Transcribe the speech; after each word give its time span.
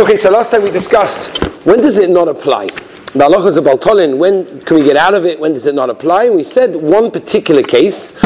Okay, 0.00 0.16
so 0.16 0.30
last 0.30 0.50
time 0.50 0.62
we 0.62 0.70
discussed 0.70 1.44
when 1.66 1.82
does 1.82 1.98
it 1.98 2.08
not 2.08 2.26
apply? 2.26 2.68
The 2.68 3.28
halachas 3.28 3.58
of 3.58 3.64
Baltolin, 3.64 4.16
when 4.16 4.62
can 4.62 4.78
we 4.78 4.82
get 4.82 4.96
out 4.96 5.12
of 5.12 5.26
it? 5.26 5.38
When 5.38 5.52
does 5.52 5.66
it 5.66 5.74
not 5.74 5.90
apply? 5.90 6.30
We 6.30 6.42
said 6.42 6.74
one 6.74 7.10
particular 7.10 7.62
case, 7.62 8.18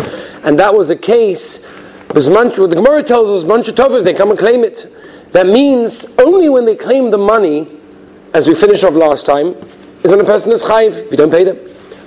and 0.45 0.57
that 0.61 0.73
was 0.73 0.91
a 0.91 0.97
case. 0.97 1.59
The 2.07 2.71
Gemara 2.77 3.03
tells 3.03 3.29
us 3.29 3.49
mancha 3.49 3.73
tovah, 3.73 4.05
they 4.05 4.15
come 4.15 4.31
and 4.31 4.39
claim 4.39 4.63
it. 4.63 4.87
That 5.33 5.49
means 5.49 6.17
only 6.21 6.49
when 6.49 6.65
they 6.65 6.77
claim 6.77 7.11
the 7.11 7.19
money, 7.19 7.67
as 8.35 8.47
we 8.47 8.55
finished 8.55 8.85
off 8.85 8.95
last 8.95 9.27
time, 9.27 9.57
is 10.05 10.13
when 10.13 10.21
a 10.21 10.25
person 10.25 10.53
is 10.53 10.63
chayiv 10.63 11.07
if 11.07 11.11
you 11.11 11.17
don't 11.17 11.33
pay 11.33 11.43
them. 11.43 11.57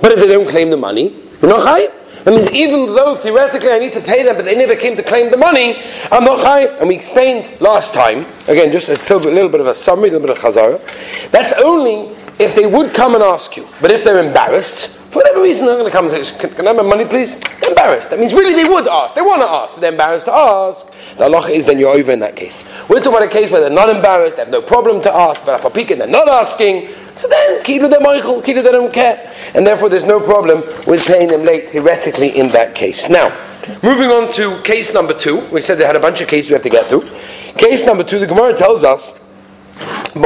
But 0.02 0.14
if 0.14 0.20
they 0.20 0.28
don't 0.28 0.48
claim 0.48 0.70
the 0.70 0.78
money, 0.78 1.14
you're 1.42 1.52
not 1.52 1.68
chayiv. 1.68 1.92
That 2.28 2.34
means 2.34 2.52
even 2.52 2.88
though 2.88 3.16
theoretically 3.16 3.70
I 3.70 3.80
need 3.80 3.94
to 3.94 4.02
pay 4.02 4.22
them, 4.22 4.36
but 4.36 4.44
they 4.44 4.54
never 4.54 4.76
came 4.76 4.98
to 4.98 5.02
claim 5.02 5.32
the 5.32 5.38
money, 5.38 5.82
I'm 6.12 6.26
not 6.26 6.42
high. 6.42 6.66
And 6.66 6.90
we 6.90 6.94
explained 6.94 7.50
last 7.62 7.94
time, 7.94 8.26
again, 8.50 8.70
just 8.70 8.90
a 8.90 9.18
little 9.18 9.48
bit 9.48 9.62
of 9.62 9.68
a 9.68 9.74
summary, 9.74 10.10
a 10.10 10.12
little 10.12 10.28
bit 10.28 10.38
of 10.38 10.44
chazara. 10.44 11.32
That's 11.32 11.54
only 11.54 12.14
if 12.38 12.54
they 12.54 12.66
would 12.66 12.94
come 12.94 13.16
and 13.16 13.24
ask 13.24 13.56
you. 13.56 13.66
But 13.80 13.94
if 13.94 14.04
they're 14.04 14.20
embarrassed, 14.20 14.90
for 14.90 15.20
whatever 15.20 15.42
reason, 15.42 15.68
they're 15.68 15.78
going 15.78 15.90
to 15.90 15.98
come 15.98 16.10
and 16.10 16.26
say, 16.26 16.38
can, 16.38 16.50
can 16.54 16.68
I 16.68 16.74
have 16.74 16.76
my 16.76 16.84
money, 16.84 17.06
please? 17.06 17.40
They're 17.62 17.70
embarrassed. 17.70 18.10
That 18.10 18.20
means 18.20 18.34
really 18.34 18.62
they 18.62 18.68
would 18.68 18.90
ask. 18.90 19.16
They 19.16 19.22
want 19.22 19.42
to 19.42 19.48
ask, 19.48 19.76
but 19.76 19.80
they're 19.80 19.94
embarrassed 19.94 20.26
to 20.26 20.34
ask. 20.34 20.92
The 21.16 21.30
halacha 21.30 21.52
is 21.52 21.66
then 21.66 21.80
you're 21.80 21.96
over 21.96 22.12
in 22.12 22.20
that 22.20 22.36
case. 22.36 22.68
We're 22.90 22.98
talking 22.98 23.14
about 23.14 23.24
a 23.24 23.30
case 23.30 23.50
where 23.50 23.62
they're 23.62 23.70
not 23.70 23.88
embarrassed, 23.88 24.36
they 24.36 24.44
have 24.44 24.52
no 24.52 24.62
problem 24.62 25.02
to 25.04 25.14
ask, 25.14 25.46
but 25.46 25.64
if 25.64 25.64
a 25.64 25.96
they're 25.96 26.08
not 26.08 26.28
asking, 26.28 26.90
so 27.18 27.28
then, 27.28 27.64
kilu 27.64 27.90
de 27.90 28.00
Michael, 28.00 28.42
kilu 28.42 28.62
they 28.64 28.72
don't 28.72 28.94
care. 28.94 29.34
And 29.54 29.66
therefore 29.66 29.90
there's 29.90 30.06
no 30.06 30.20
problem 30.20 30.62
with 30.86 31.06
paying 31.06 31.28
them 31.30 31.44
late, 31.44 31.70
theoretically, 31.70 32.38
in 32.38 32.50
that 32.50 32.76
case. 32.76 33.10
Now, 33.10 33.36
moving 33.82 34.10
on 34.10 34.32
to 34.34 34.62
case 34.62 34.94
number 34.94 35.14
two. 35.14 35.40
We 35.52 35.62
said 35.62 35.78
they 35.78 35.86
had 35.86 35.96
a 35.96 36.00
bunch 36.00 36.22
of 36.22 36.28
cases 36.28 36.50
we 36.50 36.54
have 36.54 36.64
to 36.64 36.70
get 36.70 36.88
through. 36.88 37.10
Case 37.58 37.86
number 37.86 38.04
two, 38.04 38.20
the 38.20 38.28
Gemara 38.28 38.54
tells 38.54 38.84
us, 38.84 39.24
I 40.16 40.20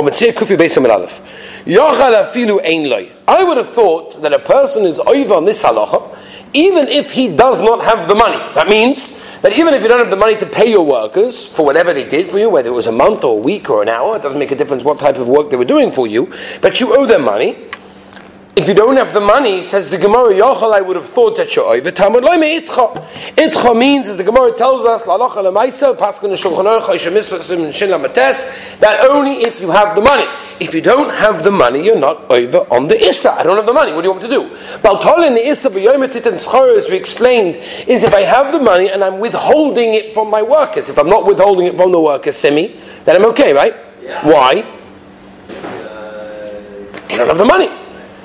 would 3.44 3.57
have 3.57 3.70
thought 3.70 4.21
that 4.21 4.34
a 4.34 4.40
person 4.40 4.85
is 4.85 4.99
over 4.99 5.34
on 5.34 5.46
this 5.46 5.63
halacha, 5.63 6.18
even 6.54 6.88
if 6.88 7.12
he 7.12 7.35
does 7.35 7.62
not 7.62 7.84
have 7.84 8.07
the 8.07 8.16
money. 8.16 8.38
That 8.55 8.68
means 8.68 9.21
that 9.42 9.54
even 9.54 9.74
if 9.74 9.82
you 9.82 9.88
don't 9.88 10.00
have 10.00 10.10
the 10.10 10.16
money 10.16 10.38
to 10.38 10.46
pay 10.46 10.70
your 10.70 10.86
workers 10.86 11.46
for 11.46 11.66
whatever 11.66 11.94
they 11.94 12.08
did 12.08 12.30
for 12.30 12.38
you, 12.38 12.50
whether 12.50 12.70
it 12.70 12.74
was 12.74 12.88
a 12.88 12.92
month 12.92 13.24
or 13.24 13.38
a 13.38 13.42
week 13.42 13.70
or 13.70 13.82
an 13.82 13.90
hour, 13.90 14.16
it 14.16 14.22
doesn't 14.22 14.40
make 14.40 14.52
a 14.52 14.56
difference 14.56 14.84
what 14.84 15.00
type 15.00 15.18
of 15.18 15.28
work 15.28 15.50
they 15.50 15.58
were 15.58 15.66
doing 15.66 15.92
for 15.92 16.08
you, 16.08 16.32
but 16.62 16.80
you 16.80 16.96
owe 16.96 17.06
them 17.06 17.24
money. 17.24 17.58
If 18.54 18.68
you 18.68 18.74
don't 18.74 18.98
have 18.98 19.14
the 19.14 19.22
money, 19.22 19.64
says 19.64 19.90
the 19.90 19.98
Gemara, 19.98 20.34
Yochel, 20.34 20.74
I 20.74 20.82
would 20.82 20.98
have 20.98 21.08
thought 21.08 21.38
that 21.38 21.56
you 21.56 21.64
owe. 21.64 21.80
Talmud 21.80 22.24
loime 22.24 22.60
itcha. 22.60 23.08
Itcha 23.36 23.78
means, 23.78 24.10
as 24.10 24.18
the 24.18 24.26
Gemara 24.26 24.52
tells 24.56 24.86
us, 24.86 25.04
Lalocha 25.04 25.38
lemaisa, 25.38 25.96
Shulchan 25.98 26.82
Aruch, 26.82 28.80
that 28.80 29.10
only 29.10 29.44
if 29.44 29.62
you 29.62 29.72
have 29.72 29.96
the 29.96 30.02
money. 30.02 30.26
If 30.62 30.76
you 30.76 30.81
don't 30.81 31.09
have 31.09 31.41
the 31.43 31.49
money, 31.49 31.84
you're 31.84 31.98
not 31.98 32.29
over 32.29 32.59
on 32.70 32.87
the 32.87 32.95
Issa. 32.95 33.31
I 33.31 33.41
don't 33.41 33.57
have 33.57 33.65
the 33.65 33.73
money. 33.73 33.93
What 33.93 34.01
do 34.01 34.07
you 34.07 34.12
want 34.12 34.21
me 34.21 34.29
to 34.29 34.35
do? 34.35 34.79
Baltol 34.84 35.23
in 35.23 35.34
the 35.34 35.43
Issa, 35.43 35.71
B'yometit 35.71 36.27
and 36.27 36.37
Schor, 36.40 36.77
as 36.77 36.87
we 36.87 36.98
explained, 36.98 37.55
is 37.87 38.04
if 38.04 38.13
I 38.13 38.21
have 38.21 38.51
the 38.51 38.59
money 38.59 38.91
and 38.91 39.04
I'm 39.04 39.20
withholding 39.20 39.95
it 39.95 40.13
from 40.13 40.29
my 40.29 40.43
workers. 40.43 40.87
If 40.87 40.99
I'm 40.99 41.09
not 41.09 41.26
withholding 41.26 41.65
it 41.65 41.76
from 41.76 41.91
the 41.91 41.99
workers, 41.99 42.37
semi, 42.37 42.79
then 43.05 43.15
I'm 43.15 43.26
okay, 43.32 43.54
right? 43.54 43.76
Yeah. 44.04 44.23
Why? 44.23 44.63
You 47.09 47.17
don't 47.17 47.27
have 47.27 47.39
the 47.39 47.45
money. 47.45 47.70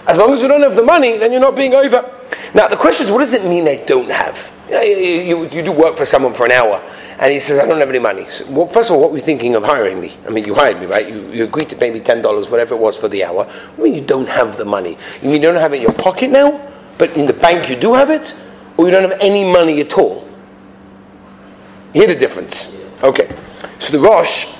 As 0.06 0.18
long 0.18 0.34
as 0.34 0.42
you 0.42 0.48
don't 0.48 0.62
have 0.62 0.76
the 0.76 0.84
money, 0.84 1.16
then 1.16 1.32
you're 1.32 1.40
not 1.40 1.56
being 1.56 1.72
over. 1.72 2.04
Now, 2.54 2.68
the 2.68 2.76
question 2.76 3.06
is, 3.06 3.10
what 3.12 3.20
does 3.20 3.32
it 3.32 3.46
mean 3.46 3.66
I 3.66 3.82
don't 3.86 4.10
have? 4.10 4.54
You, 4.69 5.48
you, 5.48 5.62
do 5.62 5.72
work 5.72 5.97
for 5.97 6.05
someone 6.05 6.34
for 6.34 6.45
an 6.45 6.53
hour 6.53 6.83
and 7.19 7.33
he 7.33 7.39
says, 7.39 7.59
I 7.59 7.67
don't 7.67 7.78
have 7.78 7.89
any 7.89 8.00
money. 8.00 8.28
So, 8.28 8.50
well, 8.50 8.67
first 8.67 8.91
of 8.91 8.97
all, 8.97 9.03
what 9.03 9.11
were 9.12 9.19
you 9.19 9.22
thinking 9.22 9.55
of 9.55 9.62
hiring 9.62 10.00
me? 10.00 10.17
I 10.27 10.31
mean, 10.31 10.45
you 10.45 10.55
hired 10.55 10.81
me, 10.81 10.86
right? 10.86 11.09
You, 11.09 11.20
you 11.31 11.45
agreed 11.45 11.69
to 11.70 11.77
pay 11.77 11.91
me 11.91 12.00
$10, 12.00 12.50
whatever 12.50 12.75
it 12.75 12.78
was 12.78 12.97
for 12.97 13.09
the 13.09 13.25
hour. 13.25 13.47
I 13.47 13.81
mean, 13.81 13.94
you 13.94 14.00
don't 14.00 14.28
have 14.28 14.56
the 14.56 14.64
money. 14.64 14.98
You 15.22 15.28
mean 15.28 15.41
you 15.41 15.48
don't 15.48 15.61
have 15.61 15.72
it 15.72 15.77
in 15.77 15.83
your 15.83 15.94
pocket 15.94 16.31
now, 16.31 16.61
but 16.98 17.17
in 17.17 17.27
the 17.27 17.33
bank 17.33 17.70
you 17.70 17.77
do 17.77 17.94
have 17.94 18.11
it? 18.11 18.34
Or 18.76 18.84
you 18.87 18.91
don't 18.91 19.09
have 19.09 19.19
any 19.21 19.50
money 19.50 19.81
at 19.81 19.97
all? 19.97 20.28
You 21.94 22.03
hear 22.03 22.12
the 22.12 22.21
difference? 22.21 22.76
Okay. 23.03 23.34
So 23.78 23.93
the 23.93 24.00
Rosh, 24.00 24.55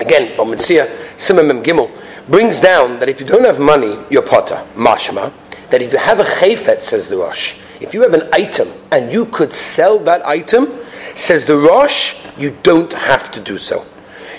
again, 0.00 0.36
Bometzia, 0.36 1.18
Simon 1.18 1.62
Gimel, 1.62 1.90
brings 2.28 2.60
down 2.60 2.98
that 3.00 3.08
if 3.08 3.20
you 3.20 3.26
don't 3.26 3.44
have 3.44 3.58
money, 3.58 3.96
you're 4.10 4.22
potter, 4.22 4.62
mashma, 4.74 5.32
that 5.70 5.82
if 5.82 5.92
you 5.92 5.98
have 5.98 6.20
a 6.20 6.24
chayfet, 6.24 6.82
says 6.82 7.08
the 7.08 7.16
Rosh, 7.16 7.60
if 7.80 7.94
you 7.94 8.02
have 8.02 8.14
an 8.14 8.28
item 8.32 8.68
and 8.92 9.12
you 9.12 9.26
could 9.26 9.52
sell 9.52 9.98
that 10.00 10.24
item, 10.26 10.68
Says 11.14 11.44
the 11.44 11.56
Rosh, 11.56 12.24
you 12.38 12.56
don't 12.62 12.92
have 12.92 13.30
to 13.32 13.40
do 13.40 13.58
so. 13.58 13.84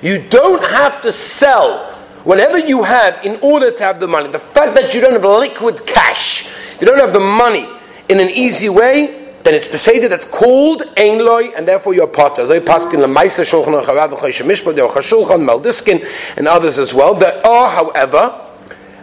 You 0.02 0.24
don't 0.30 0.64
have 0.64 1.02
to 1.04 1.12
sell 1.12 1.94
whatever 2.24 2.58
you 2.58 2.84
have 2.84 3.24
in 3.26 3.40
order 3.42 3.72
to 3.72 3.84
have 3.84 4.00
the 4.00 4.08
money. 4.08 4.30
The 4.30 4.40
fact 4.40 4.76
that 4.76 4.94
you 4.94 5.02
don't 5.02 5.14
have 5.14 5.24
liquid 5.24 5.86
cash, 5.86 6.52
you 6.80 6.88
don't 6.88 7.00
have 7.00 7.14
the 7.14 7.20
money 7.20 7.68
in 8.10 8.20
an 8.20 8.30
easy 8.30 8.70
way, 8.70 9.34
then 9.44 9.56
it's 9.56 9.68
Peseda 9.68 10.08
that's 10.08 10.26
called 10.26 10.82
Einloi, 10.98 11.56
and 11.56 11.68
therefore 11.68 11.94
you're 11.94 12.08
potter. 12.08 12.44
Zoi 12.44 12.60
Paskin 12.60 13.04
Lamaisa 13.04 13.44
Shulchan 13.44 13.84
Charav 13.84 14.12
are 14.12 15.02
Shulchan 15.02 15.44
Maldiskin, 15.48 16.06
and 16.38 16.48
others 16.48 16.78
as 16.78 16.94
well. 16.94 17.16
There 17.16 17.46
are, 17.46 17.70
however, 17.72 18.51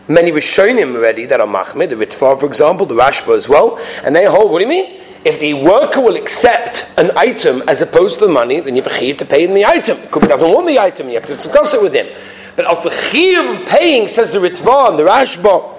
many 0.09 0.33
Rishonim 0.33 0.97
already 0.97 1.27
that 1.27 1.41
are 1.41 1.47
Machmid, 1.47 1.91
the 1.91 1.97
Ritva, 1.97 2.41
for 2.41 2.47
example, 2.47 2.87
the 2.87 2.95
Rashba 2.95 3.37
as 3.37 3.49
well, 3.49 3.79
and 4.03 4.17
they 4.17 4.25
hold, 4.25 4.51
what 4.51 4.59
do 4.59 4.65
you 4.65 4.69
mean? 4.69 5.01
If 5.25 5.41
the 5.41 5.55
worker 5.55 6.01
will 6.01 6.17
accept 6.17 6.93
an 6.97 7.11
item 7.17 7.63
as 7.69 7.83
opposed 7.83 8.19
to 8.21 8.27
the 8.27 8.33
money, 8.33 8.61
then 8.61 8.77
you 8.77 8.83
have 8.83 9.17
to 9.19 9.25
pay 9.25 9.45
him 9.45 9.55
the 9.55 9.67
item. 9.67 9.99
If 9.99 10.15
he 10.15 10.29
doesn't 10.29 10.49
want 10.49 10.67
the 10.67 10.79
item, 10.79 11.09
you 11.09 11.15
have 11.15 11.27
to 11.27 11.35
discuss 11.35 11.75
it 11.75 11.83
with 11.83 11.93
him. 11.93 12.07
But 12.57 12.71
as 12.71 12.83
the 12.83 12.91
chiv 12.91 13.61
of 13.61 13.67
paying, 13.69 14.09
says 14.09 14.31
the 14.31 14.39
Ritva 14.39 14.91
and 14.91 14.99
the 14.99 15.05
Rashba, 15.05 15.75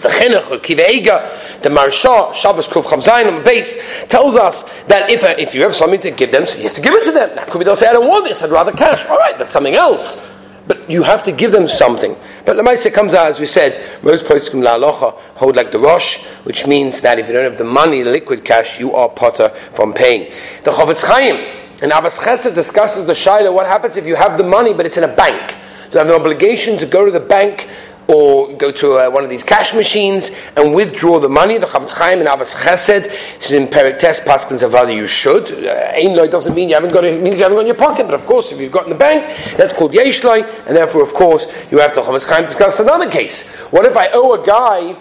the 0.00 0.08
Chinuch, 0.08 0.60
Kiveiga, 0.60 1.62
the 1.62 1.68
Maharsha, 1.68 2.34
Shabbos 2.34 2.68
Kuf 2.68 2.84
Chamzayin 2.84 3.32
on 3.32 3.44
base, 3.44 3.78
tells 4.08 4.36
us 4.36 4.68
that 4.84 5.10
if, 5.10 5.22
uh, 5.22 5.34
if 5.38 5.54
you 5.54 5.62
have 5.62 5.74
something 5.74 6.00
to 6.00 6.10
give 6.10 6.32
them, 6.32 6.46
so 6.46 6.56
you 6.58 6.64
have 6.64 6.74
to 6.74 6.82
give 6.82 6.94
it 6.94 7.04
to 7.04 7.12
them. 7.12 7.34
Now, 7.36 7.44
be 7.46 7.64
they'll 7.64 7.76
say, 7.76 7.88
I 7.88 7.92
don't 7.92 8.08
want 8.08 8.24
this, 8.24 8.42
I'd 8.42 8.50
rather 8.50 8.72
cash. 8.72 9.06
All 9.06 9.16
right, 9.16 9.36
that's 9.38 9.50
something 9.50 9.74
else. 9.74 10.35
But 10.66 10.90
you 10.90 11.04
have 11.04 11.22
to 11.24 11.32
give 11.32 11.52
them 11.52 11.68
something. 11.68 12.16
But 12.44 12.56
Lamaisa 12.56 12.92
comes 12.92 13.14
out, 13.14 13.28
as 13.28 13.38
we 13.38 13.46
said, 13.46 13.80
most 14.02 14.24
poskim 14.24 14.62
la 14.62 14.78
hold 14.90 15.56
like 15.56 15.70
the 15.72 15.78
Rosh, 15.78 16.24
which 16.44 16.66
means 16.66 17.00
that 17.02 17.18
if 17.18 17.28
you 17.28 17.32
don't 17.32 17.44
have 17.44 17.58
the 17.58 17.64
money, 17.64 18.02
the 18.02 18.10
liquid 18.10 18.44
cash, 18.44 18.80
you 18.80 18.94
are 18.94 19.08
potter 19.08 19.50
from 19.72 19.92
paying. 19.92 20.32
The 20.64 20.72
Chofetz 20.72 21.04
Chaim 21.04 21.36
and 21.82 21.92
Ahavas 21.92 22.18
Chesed 22.18 22.54
discusses 22.54 23.06
the 23.06 23.12
Shaila, 23.12 23.52
what 23.52 23.66
happens 23.66 23.96
if 23.96 24.06
you 24.06 24.16
have 24.16 24.38
the 24.38 24.44
money 24.44 24.72
but 24.72 24.86
it's 24.86 24.96
in 24.96 25.04
a 25.04 25.14
bank? 25.14 25.54
You 25.92 25.98
have 25.98 26.08
an 26.08 26.14
obligation 26.14 26.78
to 26.78 26.86
go 26.86 27.04
to 27.04 27.10
the 27.10 27.20
bank 27.20 27.68
or 28.08 28.52
go 28.54 28.70
to 28.70 28.98
uh, 28.98 29.10
one 29.10 29.24
of 29.24 29.30
these 29.30 29.42
cash 29.42 29.74
machines 29.74 30.30
and 30.56 30.74
withdraw 30.74 31.18
the 31.18 31.28
money. 31.28 31.58
The 31.58 31.66
Chofetz 31.66 31.92
Chaim 31.92 32.20
and 32.20 32.28
Ahavas 32.28 32.54
Chesed 32.54 33.12
is 33.42 33.50
in 33.50 33.66
Perik 33.66 33.98
Test 33.98 34.24
Paskins 34.24 34.68
Avada. 34.68 34.94
You 34.94 35.06
should. 35.06 35.50
Uh, 35.64 35.92
Ein 35.94 36.14
doesn't 36.30 36.54
mean 36.54 36.68
you 36.68 36.74
haven't 36.74 36.92
got 36.92 37.04
it. 37.04 37.20
means 37.20 37.36
you 37.38 37.42
haven't 37.42 37.56
got 37.56 37.62
in 37.62 37.66
your 37.66 37.76
pocket. 37.76 38.04
But 38.04 38.14
of 38.14 38.24
course, 38.26 38.52
if 38.52 38.60
you've 38.60 38.72
got 38.72 38.84
in 38.84 38.90
the 38.90 38.96
bank, 38.96 39.36
that's 39.56 39.72
called 39.72 39.92
Yesh 39.92 40.24
and 40.24 40.76
therefore, 40.76 41.02
of 41.02 41.12
course, 41.12 41.52
you 41.70 41.78
have 41.78 41.92
to 41.94 42.00
Chofetz 42.00 42.28
Chaim 42.28 42.44
discuss 42.44 42.80
another 42.80 43.10
case. 43.10 43.56
What 43.72 43.84
if 43.84 43.96
I 43.96 44.08
owe 44.12 44.40
a 44.40 44.46
guy 44.46 44.96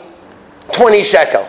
twenty 0.71 1.03
shekel? 1.03 1.47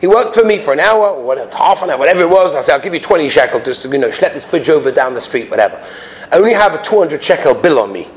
He 0.00 0.06
worked 0.06 0.34
for 0.34 0.44
me 0.44 0.58
for 0.58 0.72
an 0.72 0.80
hour 0.80 1.08
or 1.08 1.24
whatever, 1.24 1.50
half 1.56 1.82
an 1.82 1.90
hour, 1.90 1.98
whatever 1.98 2.20
it 2.22 2.30
was. 2.30 2.54
I 2.54 2.60
said, 2.60 2.74
I'll 2.74 2.80
give 2.80 2.94
you 2.94 3.00
20 3.00 3.28
shekel 3.28 3.58
just 3.60 3.82
to, 3.82 3.88
you 3.88 3.98
know, 3.98 4.10
schlep 4.10 4.32
this 4.32 4.48
fridge 4.48 4.68
over 4.68 4.92
down 4.92 5.12
the 5.12 5.20
street, 5.20 5.50
whatever. 5.50 5.84
I 6.30 6.36
only 6.36 6.52
have 6.52 6.72
a 6.72 6.82
200 6.82 7.22
shekel 7.22 7.54
bill 7.54 7.80
on 7.80 7.92
me. 7.92 8.08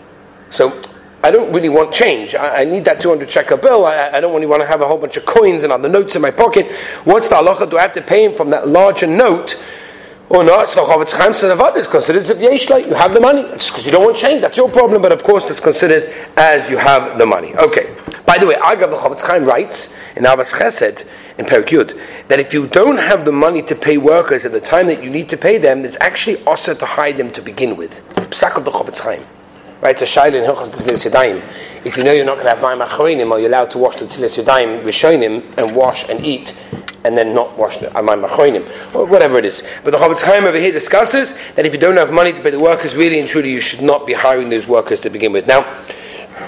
So 0.51 0.79
I 1.23 1.29
don't 1.29 1.53
really 1.53 1.69
want 1.69 1.93
change. 1.93 2.33
I, 2.33 2.61
I 2.61 2.65
need 2.65 2.85
that 2.85 2.99
200 2.99 3.29
shekel 3.29 3.57
bill. 3.57 3.85
I, 3.85 4.09
I, 4.13 4.21
don't 4.21 4.33
really 4.33 4.47
want 4.47 4.63
to 4.63 4.67
have 4.67 4.81
a 4.81 4.87
whole 4.87 4.97
bunch 4.97 5.17
of 5.17 5.25
coins 5.25 5.63
and 5.63 5.71
other 5.71 5.87
notes 5.87 6.15
in 6.15 6.21
my 6.21 6.31
pocket. 6.31 6.71
What's 7.03 7.29
the 7.29 7.35
halacha? 7.35 7.69
Do 7.69 7.77
I 7.77 7.83
have 7.83 7.91
to 7.93 8.01
pay 8.01 8.25
him 8.25 8.33
from 8.33 8.49
that 8.49 8.67
larger 8.67 9.07
note? 9.07 9.61
Or 10.29 10.45
not? 10.45 10.63
It's 10.63 11.77
is 11.77 11.87
considered 11.87 12.23
as 12.23 12.29
Yeshlite. 12.29 12.87
You 12.87 12.93
have 12.93 13.13
the 13.13 13.19
money. 13.19 13.41
It's 13.41 13.69
because 13.69 13.85
you 13.85 13.91
don't 13.91 14.05
want 14.05 14.15
change. 14.15 14.39
That's 14.39 14.55
your 14.55 14.69
problem. 14.69 15.01
But 15.01 15.11
of 15.11 15.23
course, 15.23 15.49
it's 15.49 15.59
considered 15.59 16.09
as 16.37 16.69
you 16.69 16.77
have 16.77 17.17
the 17.17 17.25
money. 17.25 17.53
Okay. 17.55 17.93
By 18.25 18.37
the 18.37 18.47
way, 18.47 18.55
Agav 18.55 18.91
the 18.91 18.95
Chofetz 18.95 19.27
Chaim 19.27 19.43
writes 19.43 19.99
in 20.15 20.23
Ahavas 20.23 20.53
Chesed 20.53 21.09
in 21.37 21.45
Perik 21.45 21.65
Yud 21.65 21.99
that 22.29 22.39
if 22.39 22.53
you 22.53 22.65
don't 22.67 22.97
have 22.97 23.25
the 23.25 23.33
money 23.33 23.61
to 23.63 23.75
pay 23.75 23.97
workers 23.97 24.45
at 24.45 24.53
the 24.53 24.61
time 24.61 24.87
that 24.87 25.03
you 25.03 25.09
need 25.09 25.27
to 25.27 25.37
pay 25.37 25.57
them, 25.57 25.83
it's 25.83 25.97
actually 25.99 26.41
also 26.45 26.73
to 26.75 26.85
hide 26.85 27.17
them 27.17 27.29
to 27.31 27.41
begin 27.41 27.75
with. 27.75 27.99
It's 28.17 28.41
Psak 28.41 28.55
of 28.55 28.63
the 28.63 28.71
Chofetz 28.71 28.99
Chaim. 28.99 29.25
Right, 29.81 29.99
a 29.99 30.05
shaila 30.05 30.35
in 30.35 30.43
Hilchas 30.43 30.69
Tzilis 30.75 31.09
Yadayim. 31.09 31.41
If 31.83 31.97
you 31.97 32.03
know 32.03 32.11
you're 32.11 32.23
not 32.23 32.35
going 32.35 32.45
to 32.45 32.51
have 32.51 32.59
Mayim 32.59 32.85
Acharonim, 32.85 33.31
are 33.31 33.39
you 33.39 33.47
allowed 33.47 33.71
to 33.71 33.79
wash 33.79 33.95
the 33.95 34.05
Tzilis 34.05 34.39
Yadayim, 34.39 34.83
Rishonim, 34.83 35.57
and 35.57 35.75
wash 35.75 36.07
and 36.07 36.23
eat, 36.23 36.55
and 37.03 37.17
then 37.17 37.33
not 37.33 37.57
wash 37.57 37.79
the 37.79 37.89
uh, 37.97 38.01
Mayim 38.03 38.27
Acharonim, 38.27 38.93
or 38.93 39.07
whatever 39.07 39.39
it 39.39 39.45
is. 39.45 39.63
But 39.83 39.89
the 39.89 39.97
Chofetz 39.97 40.23
Chaim 40.23 40.43
over 40.43 40.59
here 40.59 40.71
discusses 40.71 41.35
that 41.55 41.65
if 41.65 41.73
you 41.73 41.79
don't 41.79 41.97
have 41.97 42.13
money 42.13 42.31
to 42.31 42.39
pay 42.43 42.51
the 42.51 42.59
workers, 42.59 42.95
really 42.95 43.19
and 43.19 43.27
truly, 43.27 43.49
you 43.49 43.59
should 43.59 43.81
not 43.81 44.05
be 44.05 44.13
hiring 44.13 44.51
those 44.51 44.67
workers 44.67 44.99
to 44.99 45.09
begin 45.09 45.33
with. 45.33 45.47
Now, 45.47 45.63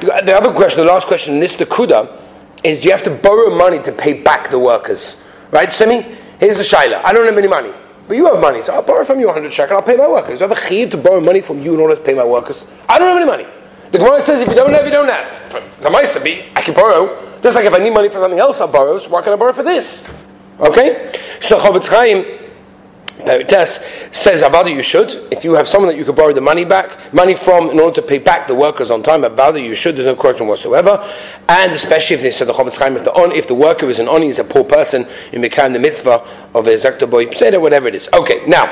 the 0.01 0.37
other 0.37 0.53
question, 0.53 0.85
the 0.85 0.91
last 0.91 1.07
question 1.07 1.33
in 1.33 1.39
this 1.39 1.59
is 1.59 2.79
do 2.79 2.85
you 2.85 2.91
have 2.91 3.01
to 3.01 3.15
borrow 3.15 3.57
money 3.57 3.81
to 3.81 3.91
pay 3.91 4.13
back 4.21 4.51
the 4.51 4.59
workers? 4.59 5.27
Right, 5.49 5.73
Simi? 5.73 6.03
Here's 6.39 6.57
the 6.57 6.61
shaila. 6.61 7.03
I 7.03 7.11
don't 7.11 7.25
have 7.25 7.37
any 7.39 7.47
money. 7.47 7.73
But 8.07 8.17
you 8.17 8.25
have 8.25 8.41
money, 8.41 8.61
so 8.61 8.73
I'll 8.73 8.83
borrow 8.83 9.05
from 9.05 9.19
you 9.19 9.27
100 9.27 9.51
shekel, 9.51 9.77
I'll 9.77 9.83
pay 9.83 9.95
my 9.95 10.07
workers. 10.07 10.39
Do 10.39 10.45
I 10.45 10.47
have 10.49 10.57
a 10.57 10.61
chiv 10.61 10.89
to 10.89 10.97
borrow 10.97 11.21
money 11.21 11.41
from 11.41 11.61
you 11.61 11.73
in 11.73 11.79
order 11.79 11.95
to 11.95 12.01
pay 12.01 12.13
my 12.13 12.25
workers? 12.25 12.71
I 12.89 12.99
don't 12.99 13.07
have 13.07 13.17
any 13.17 13.25
money. 13.25 13.45
The 13.91 13.99
Gemara 13.99 14.21
says 14.21 14.41
if 14.41 14.49
you 14.49 14.55
don't 14.55 14.73
have, 14.73 14.85
you 14.85 14.91
don't 14.91 15.09
have. 15.09 15.53
The 15.81 15.89
Maisa 15.89 16.23
be, 16.23 16.43
I 16.55 16.61
can 16.61 16.73
borrow. 16.73 17.21
Just 17.41 17.55
like 17.55 17.65
if 17.65 17.73
I 17.73 17.77
need 17.77 17.91
money 17.93 18.09
for 18.09 18.19
something 18.19 18.39
else, 18.39 18.59
I'll 18.59 18.71
borrow. 18.71 18.97
So 18.97 19.09
why 19.09 19.21
can 19.21 19.33
I 19.33 19.35
borrow 19.35 19.53
for 19.53 19.63
this? 19.63 20.11
Okay? 20.59 21.13
So 21.39 21.57
Chaim 21.59 22.42
Tess 23.19 23.85
says 24.11 24.41
Avada 24.41 24.73
you 24.73 24.81
should. 24.81 25.09
If 25.31 25.43
you 25.43 25.53
have 25.53 25.67
someone 25.67 25.89
that 25.89 25.97
you 25.97 26.03
could 26.03 26.15
borrow 26.15 26.33
the 26.33 26.41
money 26.41 26.65
back, 26.65 27.13
money 27.13 27.35
from 27.35 27.69
in 27.69 27.79
order 27.79 27.95
to 27.95 28.01
pay 28.01 28.17
back 28.17 28.47
the 28.47 28.55
workers 28.55 28.91
on 28.91 29.03
time, 29.03 29.21
Avada 29.21 29.63
you 29.63 29.75
should. 29.75 29.95
There's 29.95 30.07
no 30.07 30.15
question 30.15 30.47
whatsoever. 30.47 30.99
And 31.47 31.71
especially 31.71 32.15
if 32.15 32.21
they 32.21 32.31
said 32.31 32.47
the 32.47 32.53
Chofetz 32.53 32.77
Chaim, 32.79 32.95
if 32.97 33.03
the 33.03 33.13
on, 33.13 33.31
if 33.31 33.47
the 33.47 33.55
worker 33.55 33.87
is 33.87 33.99
an 33.99 34.07
oni, 34.07 34.27
is 34.27 34.39
a 34.39 34.43
poor 34.43 34.63
person, 34.63 35.05
you 35.31 35.39
may 35.39 35.49
the 35.49 35.79
mitzvah 35.79 36.25
of 36.55 36.67
a 36.67 36.73
zakta 36.73 37.09
boy, 37.09 37.29
say 37.31 37.55
whatever 37.57 37.87
it 37.87 37.95
is. 37.95 38.09
Okay, 38.13 38.43
now. 38.47 38.65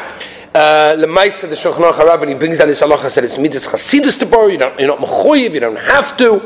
Uh, 0.54 0.96
the 0.96 1.06
Shulchan 1.08 1.94
Aruch 1.94 2.22
and 2.24 2.30
he 2.30 2.36
brings 2.36 2.58
down 2.58 2.68
this 2.68 2.82
halacha 2.82 3.10
said 3.10 3.24
it's 3.24 3.38
midas 3.38 3.66
chasidus 3.66 4.20
to 4.20 4.26
borrow. 4.26 4.48
You 4.48 4.58
don't, 4.58 4.78
you're 4.78 4.90
not 4.90 4.98
mechoyev. 4.98 5.54
You 5.54 5.62
don't 5.62 5.80
have 5.80 6.18
to. 6.18 6.40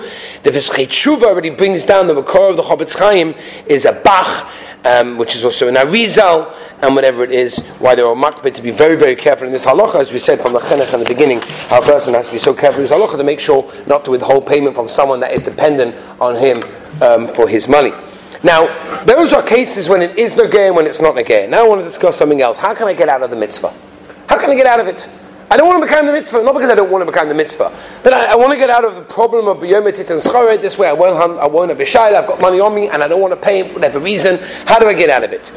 The 0.44 0.52
Pischei 0.52 0.86
Tshuva 0.86 1.24
already 1.24 1.50
brings 1.50 1.84
down 1.84 2.06
the 2.06 2.14
makor 2.14 2.52
of 2.52 2.56
the 2.56 2.62
Chofetz 2.62 3.00
Chaim 3.00 3.34
is 3.66 3.86
a 3.86 3.94
bach, 4.04 4.48
um, 4.86 5.18
which 5.18 5.36
is 5.36 5.44
also 5.44 5.68
an 5.68 5.74
Arizal 5.74 6.54
and 6.82 6.96
whatever 6.96 7.24
it 7.24 7.32
is, 7.32 7.60
why 7.80 7.96
there 7.96 8.06
are 8.06 8.16
makbid 8.16 8.54
to 8.56 8.62
be 8.62 8.72
very, 8.72 8.96
very 8.96 9.16
careful 9.16 9.48
in 9.48 9.54
this 9.54 9.66
halacha, 9.66 9.96
as 9.96 10.12
we 10.12 10.20
said 10.20 10.40
from 10.40 10.54
the 10.54 10.60
chenek 10.60 10.94
in 10.94 11.00
the 11.00 11.06
beginning, 11.06 11.42
how 11.70 11.82
a 11.82 11.86
person 11.86 12.14
has 12.14 12.28
to 12.28 12.34
be 12.34 12.40
so 12.40 12.54
careful 12.54 12.82
in 12.82 12.88
his 12.88 12.92
halacha 12.92 13.18
to 13.18 13.24
make 13.24 13.40
sure 13.40 13.72
not 13.88 14.06
to 14.06 14.12
withhold 14.12 14.46
payment 14.46 14.76
from 14.76 14.88
someone 14.88 15.20
that 15.20 15.32
is 15.32 15.44
dependent 15.44 15.96
on 16.20 16.36
him 16.36 16.64
um, 17.02 17.28
for 17.28 17.48
his 17.48 17.68
money. 17.68 17.92
Now, 18.44 18.68
those 19.06 19.34
are 19.34 19.42
cases 19.42 19.90
when 19.90 20.02
it 20.02 20.18
is 20.18 20.36
nagay 20.36 20.68
and 20.68 20.76
when 20.76 20.86
it's 20.86 21.02
not 21.02 21.16
nagay. 21.16 21.50
Now 21.50 21.66
I 21.66 21.68
want 21.68 21.82
to 21.82 21.86
discuss 21.86 22.18
something 22.18 22.42
else. 22.42 22.58
How 22.58 22.74
can 22.74 22.88
I 22.88 22.94
get 22.94 23.10
out 23.10 23.24
of 23.24 23.30
the 23.30 23.36
mitzvah? 23.36 23.74
How 24.28 24.40
can 24.40 24.50
I 24.50 24.56
get 24.56 24.66
out 24.66 24.80
of 24.80 24.88
it? 24.88 25.10
I 25.50 25.58
don't 25.58 25.68
want 25.68 25.82
to 25.84 25.88
become 25.88 26.08
the 26.08 26.12
mitzvah, 26.12 26.44
not 26.44 26.54
because 26.54 26.72
I 26.72 26.76
don't 26.76 26.92
want 26.92 27.04
to 27.04 27.06
become 27.06 27.30
the 27.30 27.36
mitzvah, 27.36 27.72
but 28.04 28.14
I, 28.14 28.32
I 28.32 28.36
want 28.36 28.52
to 28.52 28.58
get 28.58 28.70
out 28.70 28.84
of 28.84 28.96
the 28.96 29.04
problem 29.04 29.48
of 29.48 29.58
biyometit 29.58 30.10
and 30.10 30.20
schoret 30.20 30.60
this 30.60 30.78
way. 30.78 30.88
I 30.88 30.94
won't, 30.94 31.40
I 31.40 31.46
won't 31.46 31.70
have 31.70 31.80
a 31.80 31.84
shayla, 31.84 32.16
I've 32.16 32.28
got 32.28 32.42
money 32.42 32.60
on 32.60 32.74
me, 32.74 32.90
and 32.90 33.04
I 33.04 33.08
don't 33.08 33.22
want 33.22 33.34
to 33.34 33.40
pay 33.40 33.68
for 33.68 33.76
whatever 33.76 34.00
reason. 34.00 34.40
How 34.66 34.80
do 34.80 34.88
I 34.88 34.94
get 34.94 35.10
out 35.10 35.24
of 35.24 35.32
it? 35.32 35.56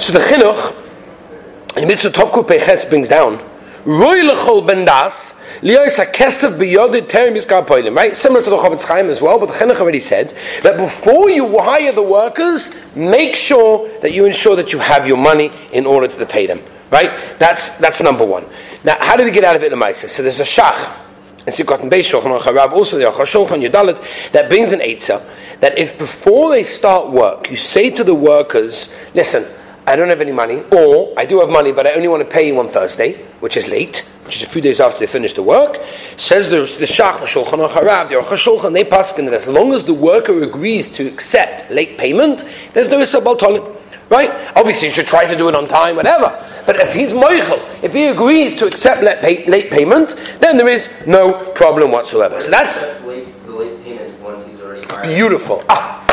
So 0.00 0.14
the 0.14 0.18
chinuch, 0.20 1.76
in 1.76 1.86
mitzvah 1.86 2.08
tovku 2.08 2.48
peches 2.48 2.86
brings 2.86 3.06
down, 3.06 3.36
roy 3.84 4.22
lechol 4.22 4.66
bendas, 4.66 5.38
Liyos 5.60 6.02
hakesef 6.02 6.56
biyodid 6.56 7.06
terim 7.06 7.36
yiskar 7.36 7.66
poilim, 7.66 7.94
right? 7.94 8.16
Similar 8.16 8.42
to 8.44 8.48
the 8.48 8.56
Chofetz 8.56 8.88
Chaim 8.88 9.10
as 9.10 9.20
well, 9.20 9.38
but 9.38 9.50
the 9.50 9.52
Chinuch 9.52 9.78
already 9.78 10.00
said 10.00 10.32
that 10.62 10.78
before 10.78 11.28
you 11.28 11.58
hire 11.58 11.92
the 11.92 12.02
workers, 12.02 12.96
make 12.96 13.36
sure 13.36 13.90
that 13.98 14.12
you 14.12 14.24
ensure 14.24 14.56
that 14.56 14.72
you 14.72 14.78
have 14.78 15.06
your 15.06 15.18
money 15.18 15.52
in 15.70 15.84
order 15.84 16.08
to 16.08 16.24
pay 16.24 16.46
them, 16.46 16.62
right? 16.90 17.10
That's 17.38 17.76
that's 17.76 18.02
number 18.02 18.24
one. 18.24 18.46
Now, 18.84 18.96
how 19.00 19.16
do 19.16 19.24
we 19.24 19.30
get 19.30 19.44
out 19.44 19.54
of 19.54 19.62
it 19.62 19.70
in 19.70 19.78
the 19.78 19.92
So 19.92 20.22
there's 20.22 20.40
a 20.40 20.44
shach, 20.44 20.98
and 21.40 21.54
Sikot 21.54 21.82
and 21.82 21.92
Beis 21.92 22.10
Shulchan 22.10 22.40
Aruch 22.40 22.72
also 22.72 22.96
the 22.96 23.04
Achashulchan 23.04 23.68
Yudalit 23.68 24.32
that 24.32 24.48
brings 24.48 24.72
an 24.72 24.80
eitzah 24.80 25.22
that 25.60 25.76
if 25.76 25.98
before 25.98 26.52
they 26.52 26.64
start 26.64 27.10
work, 27.10 27.50
you 27.50 27.56
say 27.56 27.90
to 27.90 28.02
the 28.02 28.14
workers, 28.14 28.94
listen 29.12 29.44
I 29.90 29.96
don't 29.96 30.08
have 30.08 30.20
any 30.20 30.30
money, 30.30 30.62
or 30.70 31.12
I 31.16 31.26
do 31.26 31.40
have 31.40 31.48
money, 31.48 31.72
but 31.72 31.84
I 31.84 31.94
only 31.94 32.06
want 32.06 32.22
to 32.22 32.28
pay 32.28 32.46
you 32.46 32.56
on 32.60 32.68
Thursday, 32.68 33.14
which 33.40 33.56
is 33.56 33.66
late, 33.66 34.08
which 34.24 34.36
is 34.36 34.42
a 34.42 34.46
few 34.46 34.62
days 34.62 34.78
after 34.78 35.00
they 35.00 35.06
finish 35.08 35.32
the 35.32 35.42
work. 35.42 35.78
Says 36.16 36.48
the, 36.48 36.58
the 36.58 36.86
Shach, 36.86 37.16
Shulchan 37.26 37.68
Harav, 37.68 38.08
the 38.08 38.14
Shulchan, 38.14 38.72
they 38.72 38.84
pass 38.84 39.14
that 39.14 39.34
as 39.34 39.48
long 39.48 39.72
as 39.72 39.82
the 39.82 39.92
worker 39.92 40.44
agrees 40.44 40.92
to 40.92 41.08
accept 41.08 41.72
late 41.72 41.98
payment, 41.98 42.48
there's 42.72 42.88
no 42.88 43.00
Issa 43.00 43.20
Baltolim. 43.20 43.78
Right? 44.10 44.30
Obviously, 44.54 44.86
you 44.86 44.94
should 44.94 45.08
try 45.08 45.26
to 45.26 45.34
do 45.34 45.48
it 45.48 45.56
on 45.56 45.66
time, 45.66 45.96
whatever. 45.96 46.38
But 46.66 46.76
if 46.76 46.94
he's 46.94 47.12
moichel, 47.12 47.58
if 47.82 47.92
he 47.92 48.06
agrees 48.06 48.54
to 48.58 48.68
accept 48.68 49.02
late, 49.02 49.18
pay, 49.18 49.44
late 49.46 49.72
payment, 49.72 50.14
then 50.38 50.56
there 50.56 50.68
is 50.68 50.88
no 51.04 51.50
problem 51.54 51.90
whatsoever. 51.90 52.40
So 52.40 52.48
that's 52.48 52.76
late, 53.04 53.24
the 53.44 53.50
late 53.50 53.82
payment 53.82 54.20
once 54.20 54.46
he's 54.46 54.60
already 54.60 54.86
hired. 54.86 55.08
beautiful. 55.08 55.64
Ah, 55.68 56.04